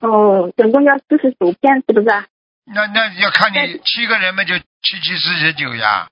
[0.00, 2.26] 哦，总共要四十九遍，是不是啊？
[2.66, 6.08] 那那要看你七个人嘛，就七七四十九呀。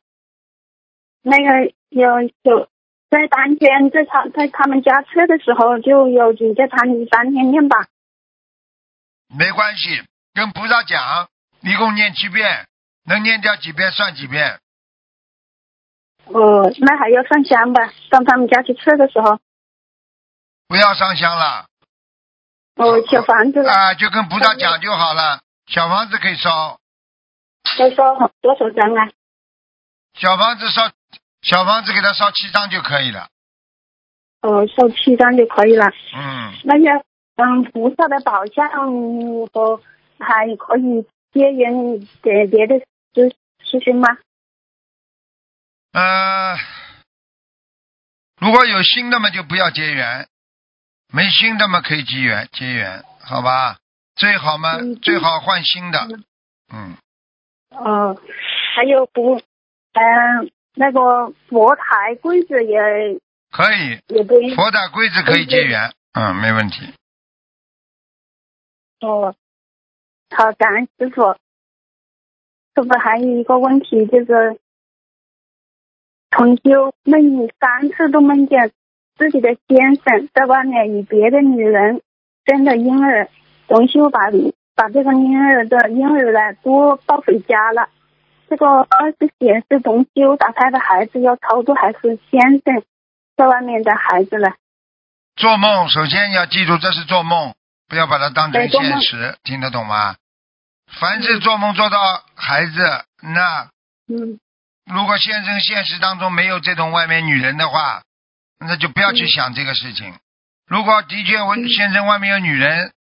[1.23, 2.69] 那个有有
[3.09, 7.87] 在当天在他在他们家测的时候，就有几个他们当天念吧。
[9.29, 10.03] 没关系，
[10.35, 11.29] 跟菩萨讲，
[11.61, 12.67] 一共念七遍，
[13.05, 14.59] 能念掉几遍算几遍。
[16.25, 17.93] 哦，那还要上香吧？
[18.11, 19.39] 上他们家去吃的时候，
[20.73, 21.67] 不要上香了，
[22.77, 25.43] 哦，小房子了，啊，就跟菩萨讲就好了。
[25.67, 26.81] 小房子可以烧，
[27.79, 29.13] 要烧多少张啊？
[30.15, 30.91] 小房子烧，
[31.43, 33.29] 小房子给他烧七张就可以了。
[34.41, 35.85] 哦，烧七张就可以了。
[36.15, 37.05] 嗯，那些
[37.37, 38.67] 嗯，菩萨的宝相
[39.53, 39.83] 和
[40.19, 42.79] 还可以结缘给别的
[43.13, 44.09] 师师兄吗？
[45.93, 46.57] 呃，
[48.41, 50.25] 如果有新的嘛，就不要结缘；
[51.13, 53.79] 没新的嘛，可以结缘，结缘，好吧？
[54.15, 55.99] 最好嘛，嗯最好换新的。
[56.73, 56.97] 嗯，
[57.71, 58.17] 哦，
[58.75, 62.79] 还有不，嗯、那个佛台柜子也
[63.51, 66.93] 可以，也佛台柜子可以结缘，嗯，没问题。
[69.01, 69.35] 哦。
[70.35, 71.35] 好，感恩师傅。
[72.75, 74.59] 师傅还有一个问题就是，
[76.31, 78.73] 同修梦里三次都梦见
[79.17, 82.03] 自己的先生在外面与别的女人
[82.47, 83.29] 生的婴儿，
[83.69, 84.19] 同修把
[84.75, 87.89] 把这个婴儿的婴儿呢都抱回家了。
[88.49, 92.83] 这个二是显示同修打胎的孩子要超度，还是先生
[93.37, 94.49] 在外面的孩子呢？
[95.37, 97.55] 做梦首先要记住这是做梦，
[97.89, 100.17] 不要把它当成现实，听得懂吗？
[101.01, 101.97] 凡是做梦做到
[102.35, 103.71] 孩子，那
[104.09, 104.39] 嗯
[104.93, 108.03] 如果先生现实当中没有这种外面女人的话，
[108.67, 110.19] 那就不要去想这个事情。
[110.67, 112.93] 如果的确我嗯先生外面有女人，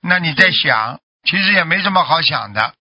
[0.00, 2.74] 那你在想，其实也没什么好想的。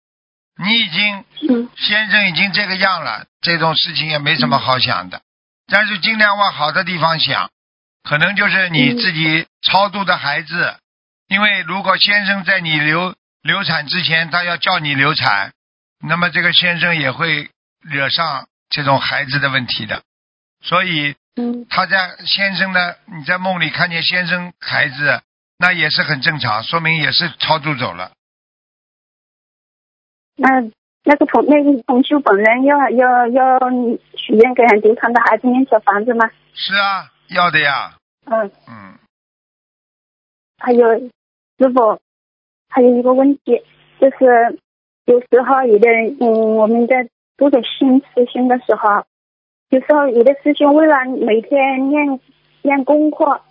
[0.57, 5.21] 你已经嗯先生已经这个样了，这种事情也没什么好想的。
[5.67, 7.49] 但是尽量往好的地方想，
[8.03, 10.75] 可能就是你嗯自己超度的孩子，
[11.27, 15.53] 因为如果先生在你流流产之前，他要叫你流产，
[15.99, 17.49] 那么这个先生也会
[17.81, 20.03] 惹上这种孩子的问题的。
[20.63, 21.15] 所以嗯
[21.69, 25.21] 他在先生的你在梦里看见先生孩子，
[25.57, 28.11] 那也是很正常，说明也是超度走了。
[30.35, 30.49] 那
[31.03, 33.59] 那个同那个同修本人要要要
[34.17, 36.29] 许愿给很流产的孩子念小房子吗？
[36.53, 38.99] 是啊，要的呀，嗯，嗯，
[40.57, 41.99] 还有师傅，
[42.69, 43.63] 还有一个问题
[43.99, 44.59] 就是，
[45.05, 45.87] 有时候有的
[46.19, 47.07] 嗯，我们在
[47.37, 49.05] 做的新师兄的时候，
[49.71, 52.19] 有时候有的师兄为了每天练
[52.61, 53.41] 练功课，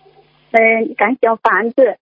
[0.50, 1.96] 嗯、赶小房子，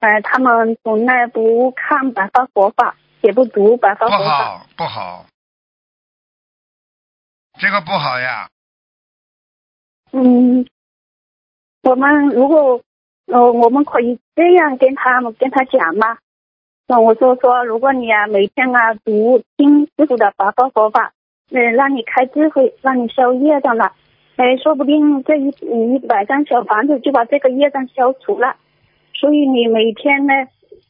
[0.00, 4.58] 呃，他们从来不看白发佛法，也不读白发佛法。
[4.58, 5.24] 好不好，
[7.58, 8.50] 这个不好呀。
[10.12, 10.66] 嗯，
[11.84, 12.82] 我们如果
[13.28, 16.18] 呃，我们可以这样跟他们跟他讲嘛？
[16.86, 21.14] 那我说说，如果你啊每天啊读听师傅的白发佛法，
[21.50, 23.92] 嗯，让你开智慧，让你消业障了，
[24.36, 28.56] 哎，说不定这一一百张小房子就把这个业障消除了。
[29.14, 30.32] 所以你每天呢，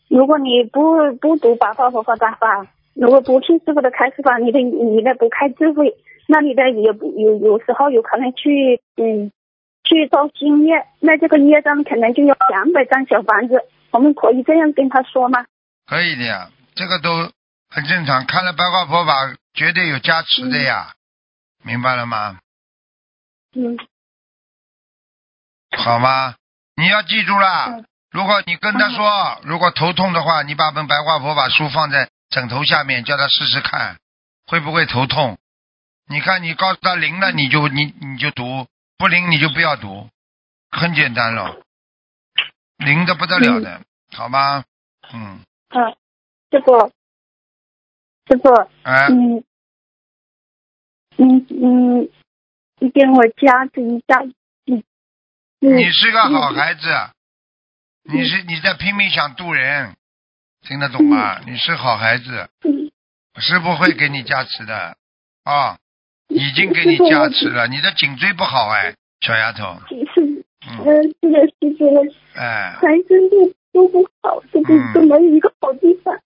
[0.09, 5.95] 如果你不不读白话佛法的话，如果不听师傅的开示法，你的你的不开智慧，
[6.29, 9.31] 那你的也不有有时候有可能去嗯
[9.83, 15.45] 去造新业，那这个业障可能就要两百张小房子，我们可以这样跟他说吗？
[15.87, 17.11] 可以的呀，这个都
[17.69, 18.25] 很正常。
[18.27, 19.13] 看了白话佛法，
[19.55, 20.95] 绝对有加持的呀，
[21.63, 22.39] 明白了吗？
[23.55, 23.79] 嗯。
[25.79, 26.35] 好吗？
[26.77, 27.67] 你要记住了。
[27.69, 33.99] 嗯，如果你跟他说，如果头痛的话，你把本白话佛法书放在枕头下面，叫他试试看，
[34.47, 35.39] 会不会头痛？
[36.07, 38.67] 你看，你告诉他灵了，你就你你就读，
[38.99, 40.11] 不灵你就不要读，
[40.71, 41.63] 很简单了，
[42.77, 43.81] 灵的不得了的，
[44.13, 44.65] 好吗？
[45.13, 45.41] 嗯，
[45.71, 45.97] 嗯，
[46.51, 46.93] 师傅，
[48.27, 48.49] 师傅，
[48.83, 49.45] 哎，嗯
[51.19, 52.09] 嗯嗯，
[52.81, 54.23] 你给我加持一下，
[55.61, 56.89] 你是个好孩子，
[58.05, 59.95] 你是你在拼命想渡人，
[60.63, 61.41] 听得懂吗？
[61.47, 62.91] 你是好孩子，嗯。
[63.41, 64.97] 师傅会给你加持的
[65.43, 65.77] 啊，
[66.29, 67.67] 已经给你加持了。
[67.67, 70.23] 你的颈椎不好哎，小丫头，是
[70.67, 74.93] 嗯，呃是的是的，哎，全身都都不好，这个嗯。
[74.95, 76.17] 都没有一个好地方。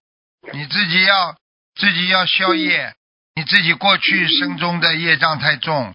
[0.53, 1.35] 你自己要
[1.79, 2.93] 自己要消业，
[3.35, 5.93] 你自己过去生中的业障太重，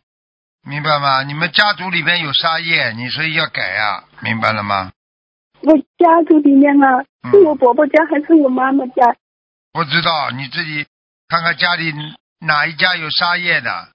[0.62, 1.22] 明白吗？
[1.22, 4.93] 你们家族里边有杀业，你所以要改啊，明白了吗？
[5.61, 9.14] 我家族里面啊，嗯是我伯伯家还是我妈妈家？
[9.72, 10.87] 不知道你自己
[11.28, 11.93] 看看家里
[12.41, 13.89] 哪一家有杀业的，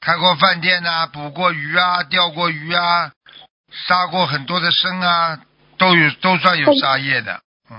[0.00, 3.12] 开过饭店呐、捕过鱼啊，钓过鱼啊，
[3.70, 5.40] 杀过很多的生啊，
[5.76, 7.42] 都有都算有杀业的。
[7.70, 7.76] 嗯，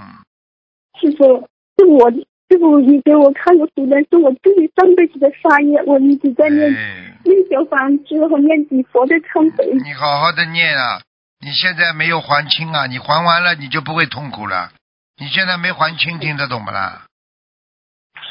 [0.99, 2.11] 师傅，是我
[2.47, 9.65] 师傅你给我看的图呢，是我自己上辈子的杀业，我一直在念哎，念小房子和念几佛的忏悔。
[9.83, 11.01] 你好好的念啊！
[11.41, 14.71] 你现在没有还清啊，你还完了你就不会痛苦了。
[15.17, 17.07] 你现在没还清，听得懂不啦？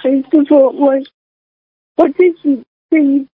[0.01, 0.93] 所以师傅，我
[1.97, 3.27] 我自己这一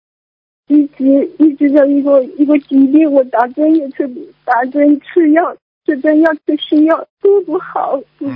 [0.69, 1.05] 一直
[1.39, 4.09] 一直的一个一个疾病，我打针也吃
[4.45, 7.99] 打针吃药，吃针药吃西药都不好。
[8.21, 8.33] 嗯，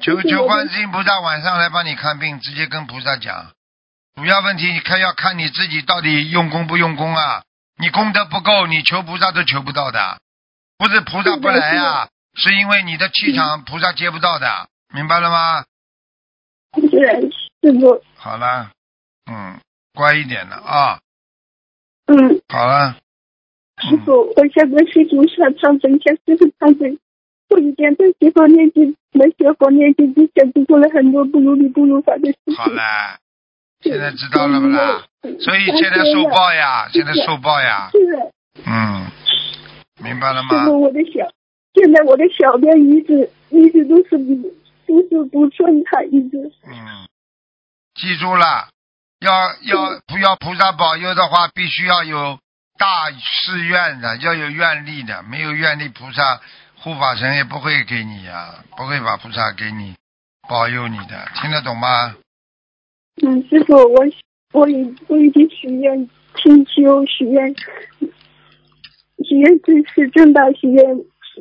[0.00, 3.52] 求求观世音菩萨晚上来帮你看病，直接跟菩萨讲。
[4.14, 7.44] 主要问题你看要看你自己到底用功不用功啊！
[7.78, 10.18] 你功德不够，你求菩萨都求不到的。
[10.76, 15.64] 不是菩萨不来啊，是因为你的气场菩萨接不到的，明白了吗？
[16.74, 18.70] 是师傅，好了，
[19.30, 19.58] 嗯，
[19.94, 21.00] 乖一点了啊，
[22.06, 22.96] 嗯，好了，
[23.76, 26.98] 嗯，师傅，我现在是主上上真向师傅忏悔。
[27.50, 32.54] 我以前在学佛念经，没学佛念经之前，就做了很多不如理不如法的事情。
[32.56, 33.18] 好了，
[33.80, 35.04] 现在知道了不啦？
[35.40, 38.32] 所以现在受报呀，现在受报呀，是的，
[38.66, 39.06] 嗯，
[40.02, 40.64] 明白了师吗？
[40.66, 41.26] 傅，我的小，
[41.74, 44.34] 现在我的小便一直一直都是不
[44.86, 46.52] 都是不顺畅，一直。
[46.66, 47.08] 嗯，
[47.94, 48.68] 记住了，
[49.20, 49.32] 要
[49.62, 52.38] 要不要菩萨保佑的话，必须要有
[52.78, 56.40] 大誓愿的，要有愿力的，没有愿力，菩萨
[56.80, 59.94] 护法神也不会给你呀、不会把菩萨给你
[60.48, 62.14] 保佑你的，听得懂吗？
[63.20, 64.06] 嗯，师傅，我
[64.52, 67.52] 我已我已经许愿清修，许愿
[69.24, 70.84] 许愿支持正道，许愿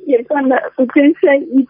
[0.08, 1.68] 也干了不更生一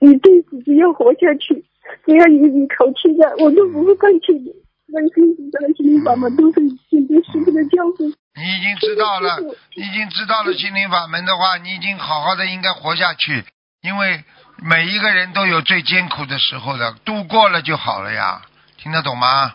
[0.00, 1.64] 一辈子，只要活下去，
[2.04, 4.54] 只要你一口气的，我都不会放弃你。
[4.92, 8.14] 关心菩萨的心灵法门都是听着师傅的教诲。
[8.34, 9.40] 你已经知道了，
[9.74, 13.44] 你已经知道了心灵法门的话，你已经好好的应该活下去，
[13.82, 14.24] 因为
[14.62, 18.42] 每一个人都有最艰苦的时候的，度过了就好了呀，
[18.76, 19.54] 听得懂吗？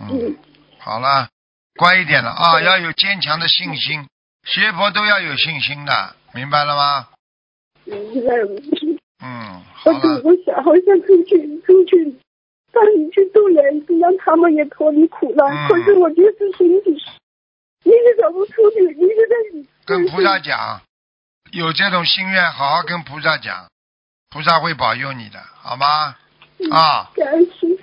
[0.00, 0.36] 嗯，嗯，
[0.78, 1.28] 好了，
[1.76, 4.06] 乖一点了啊，要有坚强的信心，
[4.44, 7.08] 学佛都要有信心的，明白了吗？
[7.86, 7.96] 嗯，
[9.24, 12.14] 嗯，好我了，我想好想出去出去，
[12.76, 15.48] 带你去渡人，让他们也脱离苦难。
[15.48, 17.02] 嗯可是我就是心里
[17.84, 19.34] 一直走不出去，一直在
[19.86, 20.82] 跟菩萨讲，
[21.52, 23.70] 有这种心愿，好好跟菩萨讲，
[24.28, 26.16] 菩萨会保佑你的，好吗？
[26.70, 27.10] 啊。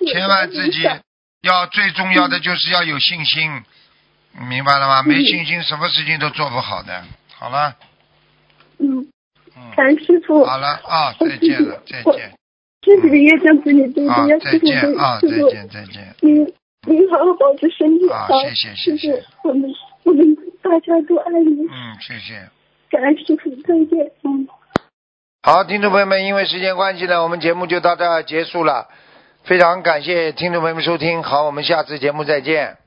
[0.05, 0.83] 千万自己
[1.41, 3.63] 要最重要的就是要有信心，
[4.49, 5.01] 明白了吗？
[5.01, 7.03] 没信心，什么事情都做不好的。
[7.35, 7.75] 好了，
[8.79, 9.07] 嗯，
[9.55, 12.37] 嗯，感恩师傅，好了啊，再见了，再见
[12.84, 16.15] 自己的业障自己背，啊不要，再师傅见啊，再师傅，见，再见。
[16.19, 16.53] 您
[16.86, 19.73] 您好好保持身体啊好，谢谢谢谢，我们
[20.03, 22.49] 我们大家都爱你，嗯，谢谢。
[22.89, 24.47] 感恩师傅，再见，嗯。
[25.41, 28.88] 好，听众朋友们，因为时间关系呢，我们节目就到这儿结束了。
[29.43, 32.77] 非常感谢听众朋友们收听，好，我们下次节目再见。